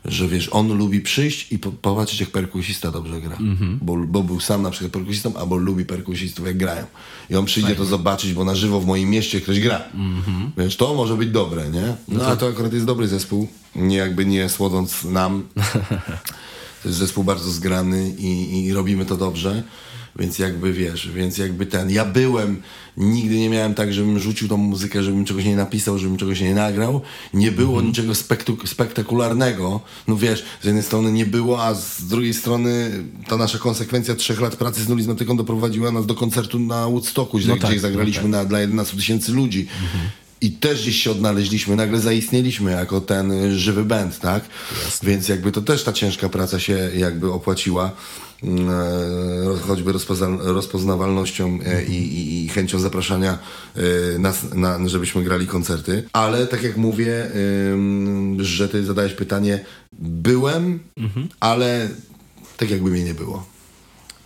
[0.06, 3.80] że wiesz, on lubi przyjść i po, popatrzeć jak perkusista dobrze gra, Mhm.
[3.82, 6.86] bo, bo był sam na przykład perkusistą, albo lubi perkusistów jak grają.
[7.30, 9.82] I on przyjdzie to zobaczyć, bo na żywo w moim mieście ktoś gra.
[9.93, 10.51] Mhm.
[10.58, 11.95] Więc to może być dobre, nie?
[12.08, 15.43] No, a to akurat jest dobry zespół, nie jakby nie słodząc nam.
[16.84, 19.64] To jest zespół bardzo zgrany i, i robimy to dobrze.
[20.20, 21.89] Więc jakby wiesz, więc jakby ten.
[21.89, 22.61] Ja byłem,
[22.97, 26.55] nigdy nie miałem tak, żebym rzucił tą muzykę, żebym czegoś nie napisał, żebym czegoś nie
[26.55, 27.01] nagrał.
[27.34, 29.82] Nie było niczego spektu- spektakularnego.
[30.07, 32.91] No wiesz, z jednej strony nie było, a z drugiej strony
[33.28, 37.47] ta nasza konsekwencja trzech lat pracy z nulizmatyką doprowadziła nas do koncertu na Woodstocku, gdzie,
[37.47, 39.68] No tak, gdzie zagraliśmy na, dla 11 tysięcy ludzi.
[40.41, 44.43] I też gdzieś się odnaleźliśmy, nagle zaistnieliśmy jako ten żywy band, tak?
[45.03, 47.91] Więc jakby to też ta ciężka praca się jakby opłaciła.
[48.43, 49.93] E, choćby
[50.39, 53.39] rozpoznawalnością e, i, i, i chęcią zapraszania
[53.75, 56.03] e, nas, na, żebyśmy grali koncerty.
[56.13, 57.31] Ale tak jak mówię,
[58.38, 59.65] że ty zadałeś pytanie,
[59.99, 60.79] byłem,
[61.39, 61.89] ale
[62.57, 63.45] tak jakby mnie nie było.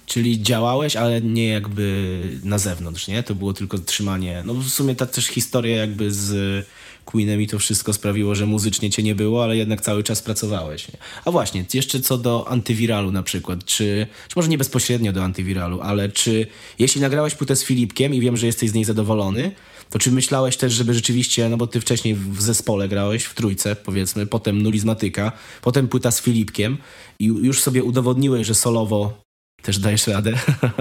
[0.05, 3.23] Czyli działałeś, ale nie jakby na zewnątrz, nie?
[3.23, 4.43] To było tylko trzymanie.
[4.45, 6.65] No w sumie ta też historia jakby z
[7.09, 10.87] Queenem i to wszystko sprawiło, że muzycznie cię nie było, ale jednak cały czas pracowałeś.
[10.87, 10.99] Nie?
[11.25, 15.81] A właśnie, jeszcze co do antywiralu na przykład, czy, czy może nie bezpośrednio do antywiralu,
[15.81, 16.47] ale czy
[16.79, 19.51] jeśli nagrałeś płytę z Filipkiem i wiem, że jesteś z niej zadowolony,
[19.89, 23.75] to czy myślałeś też, żeby rzeczywiście, no bo ty wcześniej w zespole grałeś, w trójce
[23.75, 25.31] powiedzmy, potem nulizmatyka,
[25.61, 26.77] potem płyta z Filipkiem
[27.19, 29.28] i już sobie udowodniłeś, że solowo
[29.61, 30.33] też dajesz radę,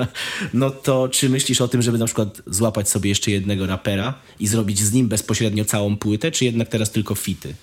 [0.54, 4.46] no to czy myślisz o tym, żeby na przykład złapać sobie jeszcze jednego rapera i
[4.46, 7.54] zrobić z nim bezpośrednio całą płytę, czy jednak teraz tylko fity?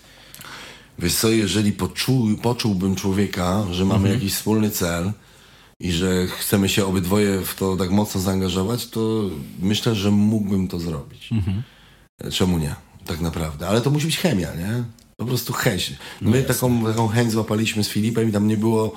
[0.99, 5.11] Wiesz co, jeżeli poczuł, poczułbym człowieka, że mamy jakiś wspólny cel
[5.79, 10.79] i że chcemy się obydwoje w to tak mocno zaangażować, to myślę, że mógłbym to
[10.79, 11.29] zrobić.
[12.31, 12.75] Czemu nie?
[13.05, 13.67] Tak naprawdę.
[13.67, 14.83] Ale to musi być chemia, nie?
[15.17, 15.93] Po prostu chęć.
[16.21, 18.95] My taką, taką chęć złapaliśmy z Filipem i tam nie było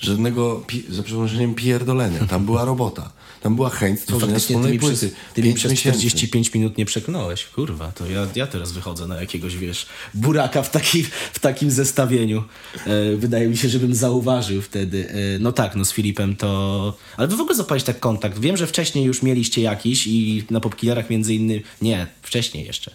[0.00, 2.26] żadnego, za przeproszeniem, pierdolenia.
[2.26, 3.10] Tam była robota.
[3.40, 5.10] Tam była chęć stworzenia ty wspólnej płyty.
[5.34, 5.98] ty mi przez miesięcy.
[5.98, 7.44] 45 minut nie przekonałeś.
[7.44, 12.44] Kurwa, to ja, ja teraz wychodzę na jakiegoś, wiesz, buraka w, taki, w takim zestawieniu.
[12.86, 15.08] E, wydaje mi się, żebym zauważył wtedy.
[15.10, 16.96] E, no tak, no z Filipem to...
[17.16, 18.38] Ale wy w ogóle zapalić tak kontakt.
[18.38, 21.62] Wiem, że wcześniej już mieliście jakiś i na Popkillerach między innymi...
[21.82, 22.90] Nie, wcześniej jeszcze.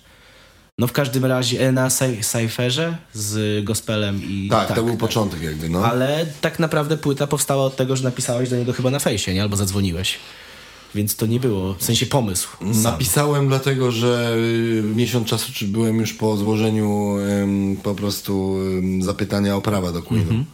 [0.78, 4.48] No w każdym razie e, na Cy- Cypherze z gospelem i...
[4.52, 5.86] Tak, to był początek jakby, no.
[5.86, 9.42] Ale tak naprawdę płyta powstała od tego, że napisałeś do niego chyba na fejsie, nie?
[9.42, 10.20] Albo zadzwoniłeś.
[10.96, 12.50] Więc to nie było, w sensie pomysł.
[12.60, 12.84] Sam.
[12.84, 19.04] Napisałem dlatego, że y, miesiąc czasu czy byłem już po złożeniu ym, po prostu ym,
[19.04, 20.46] zapytania o prawa do Queenu.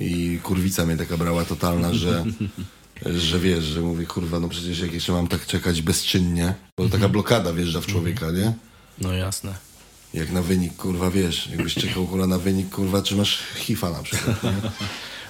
[0.00, 2.24] I kurwica mnie taka brała totalna, że,
[3.06, 7.08] że wiesz, że mówię, kurwa, no przecież jak jeszcze mam tak czekać bezczynnie, bo taka
[7.08, 8.52] blokada wjeżdża w człowieka, nie?
[9.02, 9.54] No jasne.
[10.14, 14.02] Jak na wynik, kurwa, wiesz, jakbyś czekał, kurwa, na wynik, kurwa, czy masz hifa na
[14.02, 14.52] przykład, nie?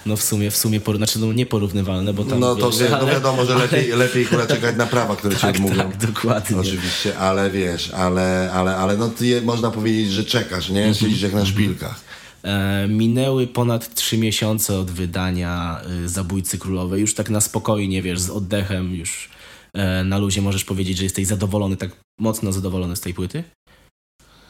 [0.07, 0.97] No w sumie, w sumie, por...
[0.97, 4.27] znaczy no nieporównywalne, bo tam No to wiesz, wie, no ale- wiadomo, że lepiej, lepiej
[4.27, 5.77] kurwa czekać na prawa, które cię Tak, odmówią.
[5.77, 6.57] tak, dokładnie.
[6.57, 10.95] Oczywiście, ale wiesz, ale, ale, ale no ty je, można powiedzieć, że czekasz, nie?
[10.95, 12.01] Siedzisz jak na szpilkach.
[12.43, 17.01] E, minęły ponad trzy miesiące od wydania y, Zabójcy Królowej.
[17.01, 19.31] Już tak na spokojnie, wiesz, z oddechem już
[19.75, 23.45] e, na luzie możesz powiedzieć, że jesteś zadowolony, tak mocno zadowolony z tej płyty?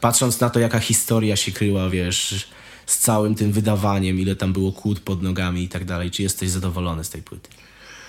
[0.03, 2.49] Patrząc na to, jaka historia się kryła, wiesz,
[2.87, 6.51] z całym tym wydawaniem, ile tam było kłód pod nogami i tak dalej, czy jesteś
[6.51, 7.51] zadowolony z tej płyty?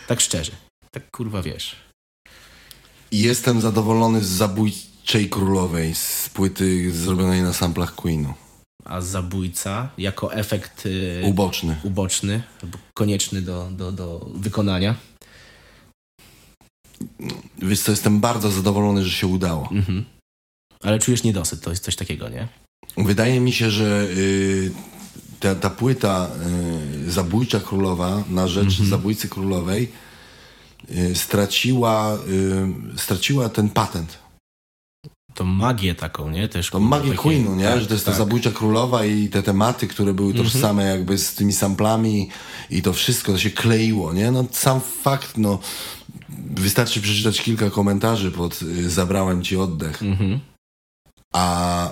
[0.07, 0.51] Tak szczerze.
[0.91, 1.75] Tak kurwa wiesz.
[3.11, 8.33] Jestem zadowolony z Zabójczej Królowej, z płyty zrobionej na samplach Queenu.
[8.85, 11.75] A Zabójca jako efekt y, Uboczny.
[11.83, 12.43] uboczny,
[12.97, 14.95] konieczny do, do, do wykonania.
[17.61, 19.69] Wiesz co, jestem bardzo zadowolony, że się udało.
[19.71, 20.05] Mhm.
[20.83, 22.47] Ale czujesz niedosyt, to jest coś takiego, nie?
[22.97, 24.71] Wydaje mi się, że y,
[25.39, 26.29] ta, ta płyta
[27.07, 29.91] y, Zabójcza Królowa na rzecz Zabójcy Królowej
[30.91, 32.17] y, straciła,
[32.95, 34.17] y, straciła ten patent.
[35.33, 36.47] To magię taką, nie?
[36.47, 37.63] Też To magię takie- Queenu, nie?
[37.65, 38.13] tak, że to jest tak.
[38.13, 42.29] ta Zabójcza Królowa i te tematy, które były tożsame jakby z tymi samplami
[42.69, 44.31] i to wszystko, to się kleiło, nie?
[44.31, 45.59] No sam fakt, no
[46.55, 50.39] wystarczy przeczytać kilka komentarzy pod Zabrałem Ci oddech, Mhm.
[51.33, 51.89] A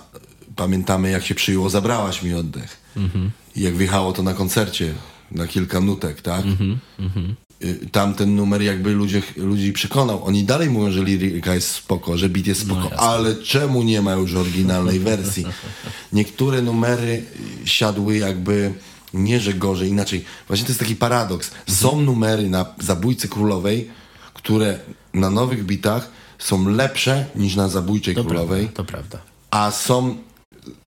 [0.55, 2.77] pamiętamy jak się przyjęło Zabrałaś mi oddech.
[2.97, 3.31] Mhm.
[3.55, 4.93] I jak wjechało to na koncercie
[5.31, 6.45] na kilka nutek, tak?
[6.45, 6.79] Mhm.
[6.99, 7.35] Mhm.
[7.63, 10.23] Y, Tamten numer jakby ludzie, ludzi przekonał.
[10.25, 12.97] Oni dalej mówią, że liryka jest spoko, że beat jest spoko, jasne.
[12.97, 15.45] ale czemu nie ma już oryginalnej wersji?
[16.13, 17.23] Niektóre numery
[17.65, 18.73] siadły jakby
[19.13, 20.25] nie, że gorzej, inaczej.
[20.47, 21.51] Właśnie to jest taki paradoks.
[21.67, 23.89] Są numery na Zabójcy Królowej,
[24.33, 24.79] które
[25.13, 29.30] na nowych bitach są lepsze niż na Zabójczej To Królowej, prawda, to prawda.
[29.51, 30.15] A są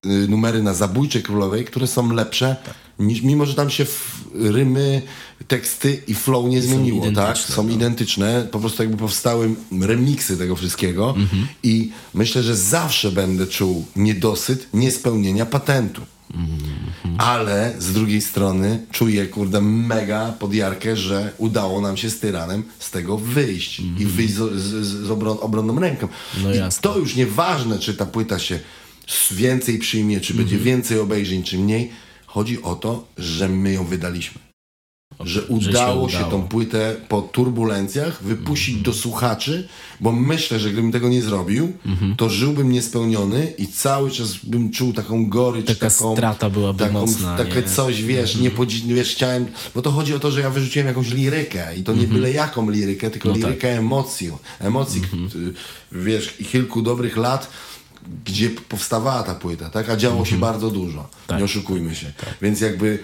[0.05, 2.55] y, numery na Zabójczej Królowej, które są lepsze,
[2.99, 3.85] niż, mimo że tam się
[4.33, 5.01] rymy,
[5.47, 7.11] teksty i flow nie zmieniło, tak?
[7.11, 7.73] identyczne, Są no.
[7.73, 11.47] identyczne, po prostu jakby powstały remiksy tego wszystkiego Mhm.
[11.63, 16.01] i myślę, że zawsze będę czuł niedosyt niespełnienia patentu.
[16.33, 17.15] Mhm.
[17.17, 22.91] Ale z drugiej strony czuję, kurde, mega podjarkę, że udało nam się z Tyranem z
[22.91, 26.07] tego wyjść i wyjść z, z, z obron, obronną ręką.
[26.07, 26.43] Mhm.
[26.43, 26.81] No I jasne.
[26.81, 28.59] to już nieważne, czy ta płyta się
[29.31, 30.63] więcej przyjmie, czy będzie Mhm.
[30.65, 31.91] więcej obejrzeń, czy mniej.
[32.25, 34.44] Chodzi o to, że my ją wydaliśmy.
[35.19, 38.83] Że się udało się, tą płytę po turbulencjach wypuścić Mhm.
[38.83, 39.67] do słuchaczy,
[40.01, 42.15] bo myślę, że gdybym tego nie zrobił, Mhm.
[42.15, 46.93] to żyłbym niespełniony i cały czas bym czuł taką gorycz, Taka taką, strata byłaby taką,
[46.93, 47.55] mocna, Takie nie?
[47.57, 47.75] Mhm.
[47.75, 49.45] coś, wiesz, nie podzi- wiesz, chciałem,
[49.75, 52.69] bo to chodzi o to, że ja wyrzuciłem jakąś lirykę i to nie byle jaką
[52.69, 53.41] lirykę, tylko Mhm.
[53.41, 53.55] No tak.
[53.63, 55.29] lirykę emocji, emocji, Mhm.
[55.29, 55.35] k-
[55.91, 57.49] wiesz, kilku dobrych lat,
[58.25, 61.09] gdzie powstawała ta płyta, tak, a działo się bardzo dużo, Mhm.
[61.27, 61.37] Tak.
[61.39, 62.11] nie oszukujmy się,
[62.41, 62.99] więc jakby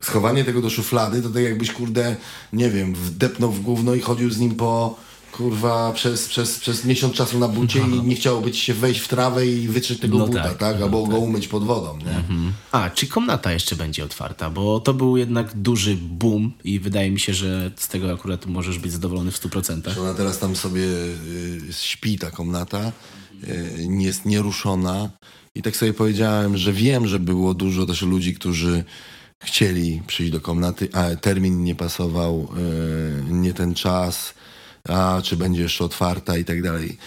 [0.00, 2.16] schowanie tego do szuflady, to tak jakbyś, kurde,
[2.52, 4.96] nie wiem, wdepnął w gówno i chodził z nim po,
[5.32, 9.08] kurwa, przez, przez, przez miesiąc czasu na bucie i nie chciałoby ci się wejść w
[9.08, 10.78] trawę i wytrzeć tego No buta, tak, tak?
[10.78, 12.22] no Albo go umyć pod wodą, nie?
[12.72, 14.50] A, czy komnata jeszcze będzie otwarta?
[14.50, 18.78] Bo to był jednak duży boom i wydaje mi się, że z tego akurat możesz
[18.78, 20.00] być zadowolony w 100%.
[20.00, 22.92] Ona teraz tam sobie y, śpi, ta komnata,
[23.44, 25.10] y, jest nieruszona.
[25.54, 28.84] I tak sobie powiedziałem, że wiem, że było dużo też ludzi, którzy
[29.44, 32.48] chcieli przyjść do komnaty, a termin nie pasował,
[33.28, 34.34] y, nie ten czas,
[34.88, 36.98] a czy będzie jeszcze otwarta i tak dalej.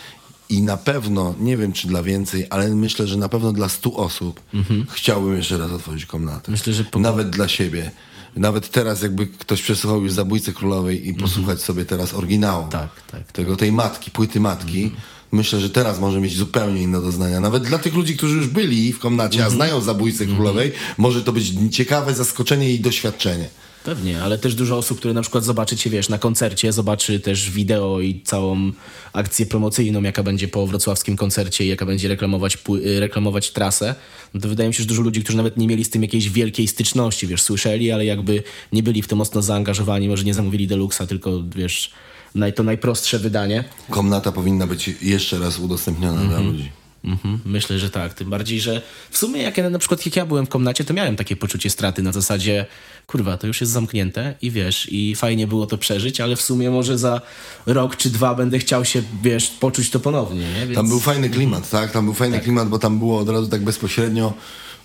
[0.49, 3.97] I na pewno, nie wiem czy dla więcej, ale myślę, że na pewno dla stu
[3.97, 4.41] osób
[4.89, 6.37] chciałbym jeszcze raz otworzyć komnatę.
[6.37, 6.51] Mhm.
[6.53, 7.91] Myślę, że po- Nawet dla siebie.
[8.35, 11.15] Nawet teraz jakby ktoś przesłuchał już Zabójcę Królowej Mhm.
[11.15, 13.31] i posłuchać sobie teraz oryginału Tak, tak.
[13.31, 14.91] tego, tej matki, płyty matki,
[15.31, 17.39] myślę, że teraz może mieć zupełnie inne doznania.
[17.39, 21.33] Nawet dla tych ludzi, którzy już byli w komnacie, a znają zabójcę królowej, może to
[21.33, 23.49] być ciekawe zaskoczenie i doświadczenie.
[23.83, 27.51] Pewnie, ale też dużo osób, które na przykład zobaczy cię, wiesz, na koncercie, zobaczy też
[27.51, 28.71] wideo i całą
[29.13, 33.95] akcję promocyjną, jaka będzie po wrocławskim koncercie i jaka będzie reklamować, y, reklamować trasę,
[34.33, 36.29] no to wydaje mi się, że dużo ludzi, którzy nawet nie mieli z tym jakiejś
[36.29, 40.67] wielkiej styczności, wiesz, słyszeli, ale jakby nie byli w to mocno zaangażowani, może nie zamówili
[40.67, 41.91] Deluxa, tylko, wiesz,
[42.35, 43.63] naj, to najprostsze wydanie.
[43.89, 46.71] Komnata powinna być jeszcze raz udostępniona dla ludzi.
[47.03, 48.13] Mhm, myślę, że tak.
[48.13, 50.93] Tym bardziej, że w sumie jak ja na przykład jak ja byłem w komnacie, to
[50.93, 52.65] miałem takie poczucie straty na zasadzie,
[53.07, 56.71] kurwa, to już jest zamknięte i wiesz, i fajnie było to przeżyć, ale w sumie
[56.71, 57.21] może za
[57.65, 60.65] rok czy dwa będę chciał się, wiesz, poczuć to ponownie, nie?
[60.65, 60.75] Więc...
[60.75, 61.91] Tam był fajny klimat, tak?
[61.91, 64.33] Tam był fajny klimat, bo tam było od razu tak bezpośrednio,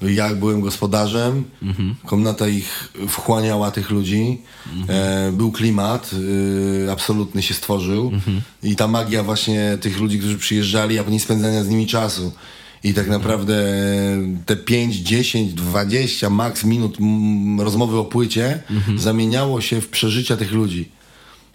[0.03, 1.45] jak byłem gospodarzem,
[2.07, 4.39] komnata ich wchłaniała tych ludzi,
[4.89, 6.11] e, był klimat,
[6.85, 8.13] y, absolutny się stworzył.
[8.63, 12.33] I ta magia właśnie tych ludzi, którzy przyjeżdżali, a później spędzania z nimi czasu.
[12.85, 13.55] I tak naprawdę
[14.47, 18.63] te 5, 10, 20 max minut mm, rozmowy o płycie
[18.97, 20.96] zamieniało się w przeżycia tych ludzi.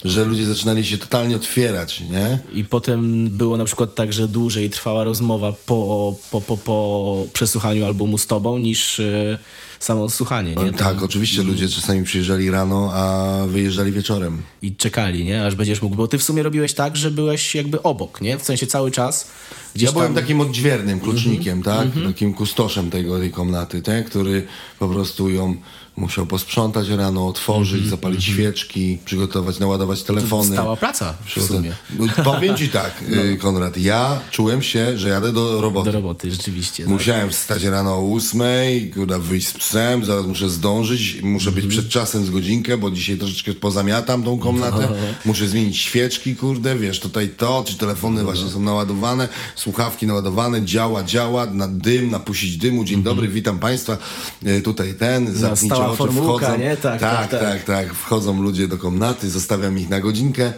[0.06, 2.40] Że ludzie zaczynali się totalnie otwierać, nie?
[2.54, 7.86] I potem było na przykład tak, że dłużej trwała rozmowa po, po, po, po przesłuchaniu
[7.86, 9.38] albumu z tobą niż e,
[9.80, 10.74] samo słuchanie, nie?
[10.74, 14.42] Tak, oczywiście ludzie czasami przyjeżdżali rano, a wyjeżdżali wieczorem.
[14.62, 15.46] I czekali, nie?
[15.46, 18.38] Aż będziesz mógł, bo ty w sumie robiłeś tak, że byłeś jakby obok, nie?
[18.38, 19.32] W sensie cały czas
[19.76, 20.12] gdzieś Ja byłem tam...
[20.12, 20.26] Mhm.
[20.26, 21.88] takim odźwiernym klucznikiem, tak?
[22.08, 24.06] Takim kustoszem tego, tej komnaty, tak?
[24.06, 24.48] który
[24.80, 25.56] po prostu ją
[25.98, 27.90] musiał posprzątać rano, otworzyć, Mhm.
[27.90, 30.52] zapalić świeczki, przygotować, naładować telefony.
[30.54, 31.72] Stała praca w sumie.
[32.00, 35.86] No, Powiem ci tak, y, Konrad, ja czułem się, że jadę do roboty.
[35.86, 36.84] Do roboty, rzeczywiście.
[36.84, 36.92] tak.
[36.92, 41.90] Musiałem wstać rano o ósmej, kurwa, wyjść z psem, zaraz muszę zdążyć, muszę być przed
[41.90, 44.88] czasem z godzinkę, bo dzisiaj troszeczkę pozamiatam tą komnatę,
[45.26, 51.04] muszę zmienić świeczki, kurde, wiesz, tutaj to, czy telefony właśnie są naładowane, słuchawki naładowane, działa,
[51.04, 53.98] działa, na dym, napuścić dymu, dzień dobry, witam Państwa,
[54.46, 56.78] E, tutaj ten, zamknijcie oczy, formułka, wchodzą, nie?
[56.78, 57.64] Tak, tak, tak, tak, tak.
[57.64, 60.54] tak, wchodzą ludzie do komnaty, zostawiam ich na godzinkę,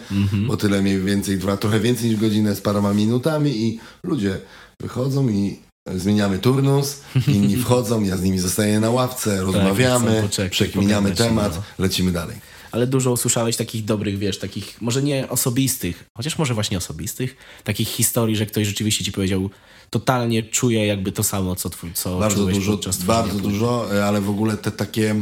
[0.46, 4.38] bo tyle mniej więcej trwa, trochę więcej niż godzinę z paroma minutami i ludzie
[4.82, 5.58] wychodzą i
[5.94, 11.56] zmieniamy turnus, inni wchodzą, ja z nimi zostaję na ławce, rozmawiamy, chcą poczekać, przekminiamy temat,
[11.56, 11.62] no.
[11.78, 12.36] lecimy dalej.
[12.74, 17.88] Ale dużo usłyszałeś takich dobrych, wiesz, takich, może nie osobistych, chociaż może właśnie osobistych, takich
[17.88, 19.50] historii, że ktoś rzeczywiście ci powiedział,
[19.90, 24.30] totalnie czuje jakby to samo, co twój, co Bardzo dużo, bardzo dużo, e, ale w
[24.30, 25.14] ogóle te takie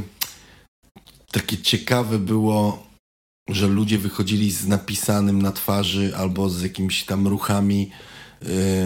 [1.30, 2.86] takie ciekawe było,
[3.48, 7.90] że ludzie wychodzili z napisanym na twarzy albo z jakimiś tam ruchami.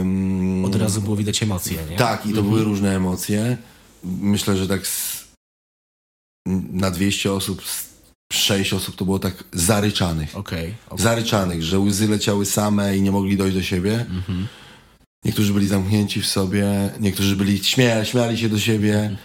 [0.00, 1.96] ym, Od razu było widać emocje, nie?
[1.96, 3.56] Tak, i to były różne emocje.
[4.04, 5.24] Myślę, że tak z,
[6.72, 7.95] na 200 osób, z
[8.32, 10.36] 6 osób to było tak zaryczanych.
[10.36, 10.74] Okej.
[10.88, 11.04] okej.
[11.04, 14.00] Zaryczanych, że łzy leciały same i nie mogli dojść do siebie.
[14.00, 14.46] Mhm.
[15.24, 19.16] Niektórzy byli zamknięci w sobie, niektórzy byli śmia śmiali się do siebie.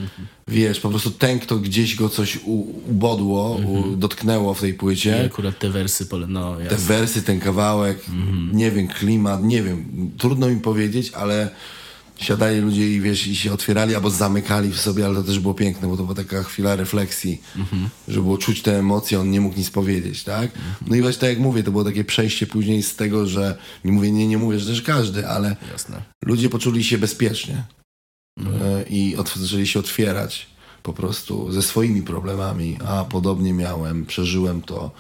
[0.48, 2.40] Wiesz, po prostu ten, kto gdzieś go coś
[2.88, 5.26] ubodło, u, dotknęło w tej I płycie.
[5.26, 8.06] akurat te wersy, no Te wersy, ten kawałek,
[8.54, 11.50] nie wiem, klimat, nie wiem, trudno mi powiedzieć, ale
[12.22, 15.54] siadali ludzie i wiesz, i się otwierali albo zamykali w sobie, ale to też było
[15.54, 17.42] piękne, bo to była taka chwila refleksji,
[18.08, 20.52] że było czuć te emocje, on nie mógł nic powiedzieć, tak?
[20.88, 23.92] No i właśnie tak jak mówię, to było takie przejście później z tego, że nie
[23.92, 26.02] mówię, nie, nie mówię, że też każdy, ale Jasne.
[26.26, 27.64] ludzie poczuli się bezpiecznie
[28.40, 30.48] e, i otw- zaczęli się otwierać
[30.84, 32.78] po prostu ze swoimi problemami.
[32.88, 34.92] A podobnie miałem, przeżyłem to,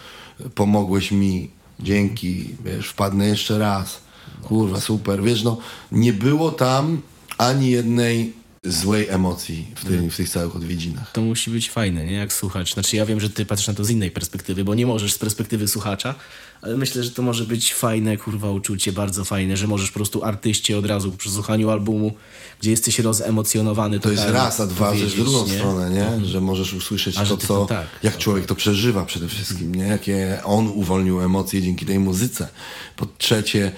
[0.55, 1.49] pomogłeś mi,
[1.80, 4.01] dzięki, wiesz, wpadnę jeszcze raz.
[4.43, 5.24] Kurwa, super.
[5.24, 5.57] Wiesz, no,
[5.91, 7.01] nie było tam
[7.42, 8.34] ani jednej
[8.64, 11.12] złej emocji w, w tych całych odwiedzinach.
[11.12, 12.14] To musi być fajne, nie?
[12.14, 12.74] Jak słuchacz.
[12.74, 15.18] Znaczy ja wiem, że ty patrzysz na to z innej perspektywy, bo nie możesz z
[15.18, 16.16] perspektywy słuchacza,
[16.62, 20.24] ale myślę, że to może być fajne, kurwa, uczucie, bardzo fajne, że możesz po prostu
[20.24, 22.14] artyście od razu przy słuchaniu albumu,
[22.60, 24.00] gdzie jesteś rozemocjonowany.
[24.00, 25.54] To jest raz, a dwa, że w drugą nie?
[25.54, 26.26] stronę, nie?
[26.26, 27.88] Że możesz usłyszeć A, to, co, to tak.
[28.04, 29.84] jak człowiek to przeżywa przede wszystkim, nie?
[29.84, 32.48] Jakie on uwolnił emocje dzięki tej muzyce.
[32.96, 33.72] Po trzecie,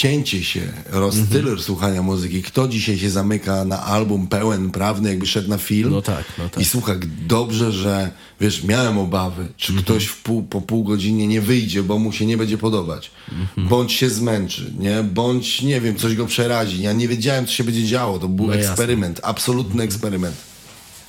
[0.00, 1.58] odcięcie się, rozstyl Mhm.
[1.58, 2.42] słuchania muzyki.
[2.42, 6.48] Kto dzisiaj się zamyka na album pełen, prawny, jakby szedł na film No tak, no
[6.48, 6.62] tak.
[6.62, 6.94] i słucha
[7.28, 9.84] dobrze, że, wiesz, miałem obawy, czy Mhm.
[9.84, 13.10] ktoś w pół, po pół godzinie nie wyjdzie, bo mu się nie będzie podobać.
[13.32, 13.68] Mhm.
[13.68, 15.02] Bądź się zmęczy, nie?
[15.02, 16.82] Bądź, nie wiem, coś go przerazi.
[16.82, 18.18] Ja nie wiedziałem, co się będzie działo.
[18.18, 18.60] To był No jasne.
[18.70, 18.72] Mhm.
[18.72, 20.36] eksperyment, absolutny eksperyment.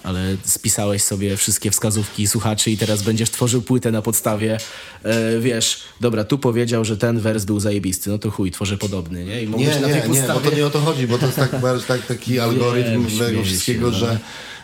[0.03, 4.57] Ale spisałeś sobie wszystkie wskazówki słuchaczy i teraz będziesz tworzył płytę na podstawie,
[5.03, 9.25] e, wiesz, dobra, tu powiedział, że ten wers był zajebisty, no to chuj, tworzę podobny,
[9.25, 9.43] nie?
[9.43, 10.39] I Nie, na tej nie, nie, podstawie...
[10.39, 13.03] bo to nie o to chodzi, bo to jest tak, bardzo tak, taki algorytm Wiem,
[13.05, 13.97] tego śmieję się, wszystkiego, no.
[13.97, 14.19] że,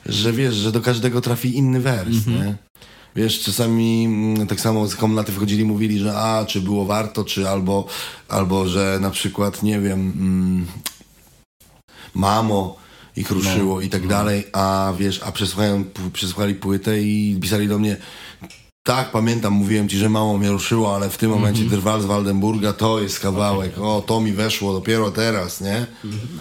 [0.06, 2.46] że wiesz, że do każdego trafi inny wers, Mhm.
[2.46, 2.56] nie?
[3.16, 7.50] Wiesz, czasami mm, tak samo z komnaty wchodzili, mówili, że a, czy było warto, czy
[7.50, 7.86] albo,
[8.30, 10.66] albo że na przykład, nie wiem, mm,
[12.14, 12.83] mamo
[13.16, 15.84] ich ruszyło i tak dalej, a wiesz, a przesłuchają,
[16.14, 17.98] przesłuchali płytę i pisali do mnie,
[18.84, 22.74] tak, pamiętam, mówiłem ci, że mało mnie ruszyło, ale w tym momencie Drwal z Waldenburga
[22.74, 25.86] to jest kawałek, o, to mi weszło dopiero teraz, nie?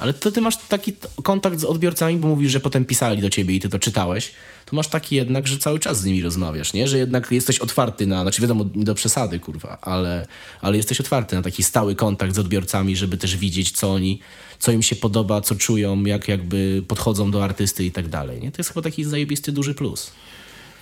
[0.00, 0.92] Ale to ty masz taki
[1.22, 4.32] kontakt z odbiorcami, bo mówisz, że potem pisali do ciebie i ty to czytałeś.
[4.72, 6.88] To masz taki jednak, że cały czas z nimi rozmawiasz, nie?
[6.88, 10.26] Że jednak jesteś otwarty na, znaczy wiadomo, do przesady, kurwa, ale,
[10.60, 14.20] ale jesteś otwarty na taki stały kontakt z odbiorcami, żeby też widzieć, co oni,
[14.58, 18.52] co im się podoba, co czują, jak jakby podchodzą do artysty i tak dalej, nie?
[18.52, 20.10] To jest chyba taki zajebisty duży plus.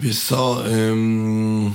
[0.00, 1.74] Wiesz co, ym,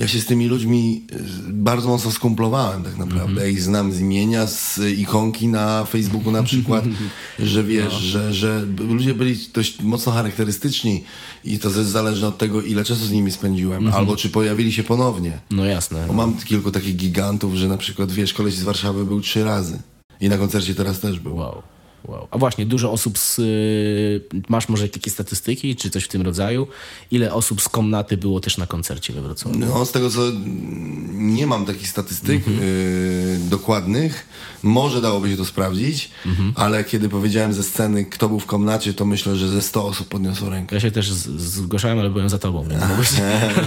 [0.00, 1.06] ja się z tymi ludźmi
[1.48, 3.40] y, bardzo mocno skumplowałem tak naprawdę.
[3.40, 6.84] Ja ich znam z imienia, z ikonki na Facebooku na przykład,
[7.38, 11.04] że wiesz, że, że ludzie byli dość mocno charakterystyczni
[11.44, 14.82] i to też zależy od tego, ile czasu z nimi spędziłem, albo czy pojawili się
[14.82, 15.38] ponownie.
[15.50, 16.04] No jasne.
[16.06, 19.78] Bo mam kilku takich gigantów, że na przykład, wiesz, koleś z Warszawy był trzy razy
[20.20, 21.36] i na koncercie teraz też był.
[21.36, 21.62] Wow.
[22.04, 22.28] Wow.
[22.30, 23.38] A właśnie, dużo osób z.
[23.38, 26.66] y, Masz może jakieś statystyki, czy coś w tym rodzaju?
[27.10, 29.58] Ile osób z komnaty było też na koncercie we Wrocławiu?
[29.58, 34.26] No, z tego co mm, nie mam takich statystyk y, dokładnych,
[34.62, 36.10] może dałoby się to sprawdzić,
[36.54, 40.08] ale kiedy powiedziałem ze sceny, kto był w komnacie, to myślę, że ze 100 osób
[40.08, 40.76] podniosło rękę.
[40.76, 43.08] Ja się też zgłaszałem, ale byłem za tobą, więc mogłeś,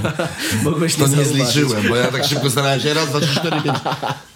[0.64, 1.54] mogłeś To nie zauważyć.
[1.54, 2.94] zliczyłem, bo ja tak szybko starałem się.
[2.94, 3.78] Raz, dwa, trzy, cztery, pięć.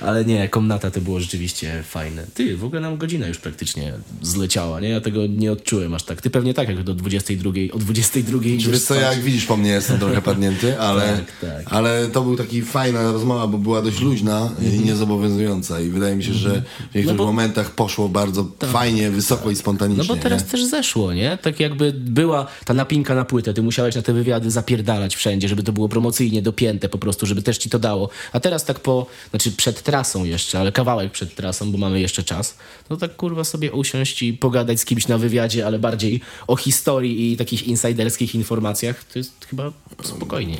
[0.00, 2.26] Ale nie, komnata to było rzeczywiście fajne.
[2.34, 4.88] Ty, w ogóle nam godzina już praktycznie zleciała, nie?
[4.88, 6.22] Ja tego nie odczułem aż tak.
[6.22, 9.56] Ty pewnie tak, jak do 22, o 22 Czy idziesz wiesz co, jak widzisz po
[9.56, 11.02] mnie jestem trochę padnięty, ale,
[11.40, 11.72] Tak, tak.
[11.72, 16.24] ale to był taki fajna rozmowa, bo była dość luźna i niezobowiązująca i wydaje mi
[16.24, 16.62] się, że
[16.92, 20.04] w niektórych bo- momentach poszło bardzo fajnie, wysoko i No spontanicznie.
[20.04, 20.50] bo teraz nie?
[20.50, 21.38] też zeszło, nie?
[21.42, 25.62] Tak jakby była ta napinka na płytę, ty musiałeś na te wywiady zapierdalać wszędzie, żeby
[25.62, 28.08] to było promocyjnie dopięte po prostu, żeby też ci to dało.
[28.32, 32.22] A teraz tak po, znaczy przed trasą jeszcze, ale kawałek przed trasą, bo mamy jeszcze
[32.22, 32.56] czas,
[32.88, 37.32] to tak kurwa sobie usiąść i pogadać z kimś na wywiadzie, ale bardziej o historii
[37.32, 40.56] i takich insiderskich informacjach, to jest chyba spokojnie,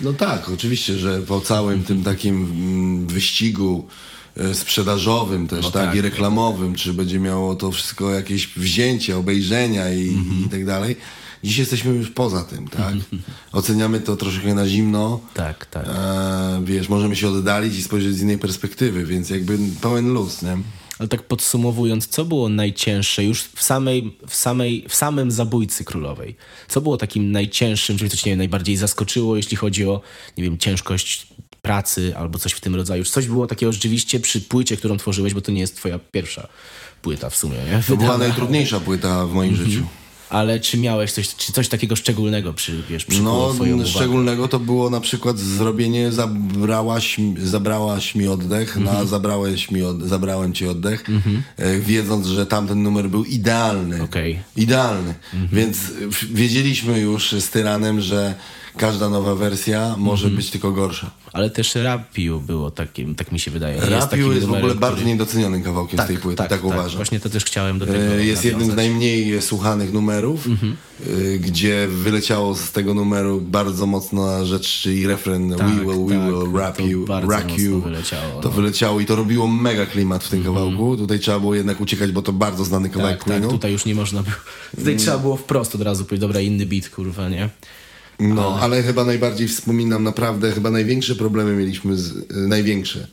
[0.00, 3.86] No tak, oczywiście, że po całym tym takim mm, wyścigu
[4.36, 5.94] e, sprzedażowym też, tak, tak.
[5.94, 10.16] i reklamowym, czy będzie miało to wszystko jakieś wzięcie, obejrzenia i,
[10.46, 10.96] i tak dalej.
[11.44, 12.94] Dziś jesteśmy już poza tym, tak?
[13.52, 15.20] Oceniamy to troszkę na zimno.
[15.34, 15.86] Tak, tak.
[15.88, 20.58] E, wiesz, możemy się oddalić i spojrzeć z innej perspektywy, więc jakby pełen luz, nie?
[20.98, 26.36] Ale tak podsumowując, co było najcięższe już w, samej, w, samej, w samym Zabójcy Królowej?
[26.68, 30.00] Co było takim najcięższym, czyli coś, nie wiem, najbardziej zaskoczyło, jeśli chodzi o,
[30.38, 31.26] nie wiem, ciężkość
[31.62, 33.04] pracy albo coś w tym rodzaju?
[33.04, 36.48] Coś było takiego rzeczywiście przy płycie, którą tworzyłeś, bo to nie jest twoja pierwsza
[37.02, 37.82] płyta w sumie, nie?
[37.88, 38.18] To była Wydana.
[38.18, 39.86] najtrudniejsza płyta w moim życiu.
[40.30, 43.54] Ale czy miałeś coś, czy coś takiego szczególnego przy, wiesz, No,
[43.86, 48.96] szczególnego to było na przykład zrobienie zabrałaś, zabrałaś mi oddech Mhm.
[48.96, 51.04] na zabrałeś mi od, zabrałem ci oddech,
[51.56, 53.96] e, wiedząc, że tamten numer był idealny.
[54.00, 54.08] Mhm.
[54.56, 55.14] Idealny.
[55.52, 58.34] Więc e, w- wiedzieliśmy już z Tyranem, że
[58.76, 60.36] każda nowa wersja może Mhm.
[60.36, 61.10] być tylko gorsza.
[61.32, 63.74] Ale też Rapiu było takim, tak mi się wydaje.
[63.76, 66.96] Jest Rapiu takim jest w ogóle bardzo który- niedocenionym kawałkiem z tej płyty, tak, uważam.
[66.96, 68.86] Właśnie to też chciałem do tego E, Jest jednym z nawiązać.
[68.86, 70.76] najmniej słuchanych numerów, Mhm.
[71.34, 76.26] e, gdzie wyleciało z tego numeru bardzo mocna rzecz, czyli refren We will, we tak,
[76.26, 77.80] will rap you, mocno you.
[77.80, 78.54] wyleciało, To no.
[78.54, 80.96] Wyleciało i to robiło mega klimat w tym kawałku.
[80.96, 83.50] Tutaj trzeba było jednak uciekać, bo to bardzo znany kawałek Tak, tak, Queenu.
[83.52, 84.36] tutaj już nie można było.
[84.76, 87.48] Tutaj trzeba było wprost od razu powiedzieć, dobra, inny beat, kurwa, nie?
[88.20, 93.06] No, ale chyba najbardziej wspominam naprawdę, chyba największe problemy mieliśmy, z, y, największe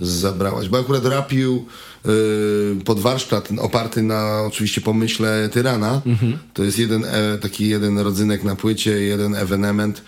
[0.00, 1.66] z Zabrałaś, bo akurat rapił
[2.06, 6.02] y, pod warsztat oparty na oczywiście pomyśle Tyrana,
[6.54, 10.02] to jest jeden e, taki jeden rodzynek na płycie, jeden ewenement,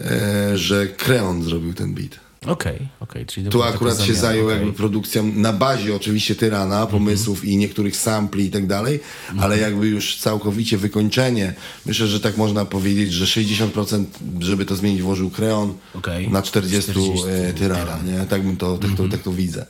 [0.00, 2.25] e, że Kreon zrobił ten beat.
[2.46, 4.58] Okej, okej, czyli to Tu taka akurat się zajął okej.
[4.58, 9.00] jakby produkcją na bazie oczywiście Tyrana, pomysłów i niektórych sampli i tak dalej,
[9.38, 11.54] ale jakby już całkowicie wykończenie,
[11.86, 14.04] myślę, że tak można powiedzieć, że 60%
[14.40, 16.30] żeby to zmienić włożył Kreon, Okej.
[16.30, 18.26] na 40, 40 e, Tyrana, nie?
[18.26, 19.66] Tak bym to, tak, to, tak to widzę.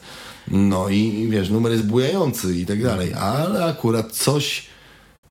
[0.50, 4.66] No i, wiesz, numer jest bujający i tak dalej, ale akurat coś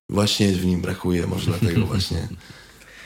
[0.10, 2.28] właśnie w nim brakuje, może dlatego właśnie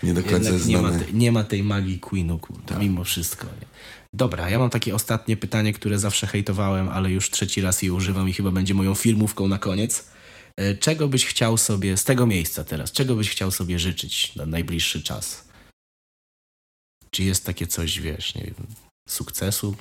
[0.04, 1.06] nie do końca Jednak jest nie ma, znany.
[1.06, 2.80] te, nie ma tej magii Queenu, kurde, Tak.
[2.80, 3.46] mimo wszystko.
[3.46, 3.68] Nie?
[4.14, 8.30] Dobra, ja mam takie ostatnie pytanie, które zawsze hejtowałem, ale już trzeci raz je używam
[8.30, 10.08] i chyba będzie moją filmówką na koniec.
[10.58, 14.46] E, Czego byś chciał sobie, z tego miejsca teraz, czego byś chciał sobie życzyć na
[14.46, 15.48] najbliższy czas?
[17.12, 18.56] Czy jest takie coś, wiesz, nie wiem,
[19.10, 19.76] sukcesu?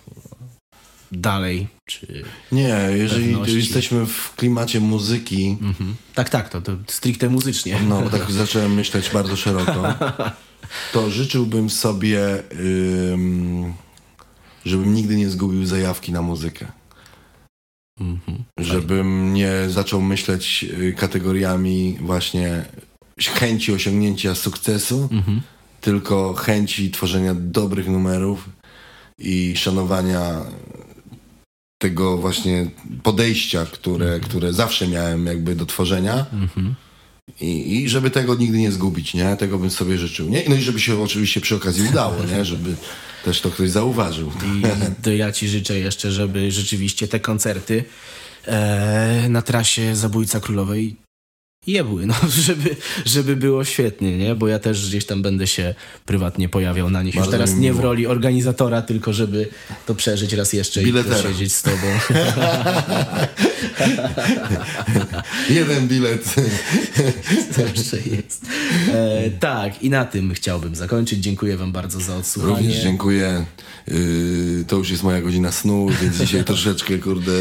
[1.12, 2.24] dalej, czy...
[2.52, 3.56] Nie, jeżeli Pewności.
[3.56, 5.94] jesteśmy w klimacie muzyki, Mhm.
[6.14, 7.80] Tak, tak, to, to stricte muzycznie.
[7.88, 9.94] no tak zacząłem myśleć bardzo szeroko,
[10.92, 12.42] to życzyłbym sobie,
[13.12, 13.74] ym,
[14.68, 16.66] żebym nigdy nie zgubił zajawki na muzykę.
[18.00, 18.44] Mhm.
[18.60, 22.64] Żebym nie zaczął myśleć y, kategoriami właśnie
[23.20, 25.40] chęci osiągnięcia sukcesu, Mhm.
[25.80, 28.48] tylko chęci tworzenia dobrych numerów
[29.18, 30.40] i szanowania
[31.82, 32.70] tego właśnie
[33.02, 36.74] podejścia, które, które zawsze miałem jakby do tworzenia Mhm.
[37.40, 39.36] i, i żeby tego nigdy nie zgubić, nie?
[39.36, 40.42] Tego bym sobie życzył, nie?
[40.48, 42.44] No i żeby się oczywiście przy okazji udało, nie?
[42.44, 42.74] Żeby
[43.24, 44.32] też to ktoś zauważył.
[44.44, 44.62] I
[45.02, 47.84] to ja ci życzę jeszcze, żeby rzeczywiście te koncerty
[48.46, 50.96] e, na trasie Zabójca Królowej
[51.68, 52.14] jebły, no,
[52.46, 54.34] żeby, żeby było świetnie, nie?
[54.34, 55.74] Bo ja też gdzieś tam będę się
[56.06, 57.14] prywatnie pojawiał na nich.
[57.14, 59.48] Już Bardzo teraz mi nie w roli organizatora, tylko żeby
[59.86, 61.18] to przeżyć raz jeszcze Biletera.
[61.18, 61.76] i posiedzieć z tobą.
[65.50, 66.34] Jeden bilet.
[67.58, 68.46] Zawsze jest.
[68.92, 71.18] E, tak, i na tym chciałbym zakończyć.
[71.18, 72.56] Dziękuję wam bardzo za odsłuchanie.
[72.56, 73.44] Również dziękuję.
[73.88, 77.32] Yy, to już jest moja godzina snu, więc dzisiaj troszeczkę, kurde,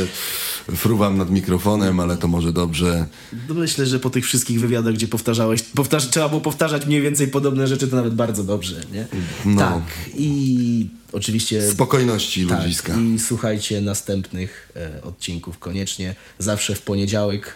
[0.75, 3.05] fruwam nad mikrofonem, ale to może dobrze.
[3.49, 7.67] Myślę, że po tych wszystkich wywiadach, gdzie powtarzałeś, powtarz, trzeba było powtarzać mniej więcej podobne
[7.67, 9.07] rzeczy, to nawet bardzo dobrze, nie?
[9.45, 9.61] No.
[9.61, 9.83] Tak.
[10.15, 11.71] I oczywiście.
[11.71, 12.93] Spokojności tak, ludziska.
[12.95, 16.15] I słuchajcie następnych e, odcinków koniecznie.
[16.39, 17.55] Zawsze w poniedziałek.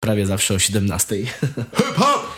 [0.00, 1.16] Prawie zawsze o 17.
[1.76, 2.37] Hip hop!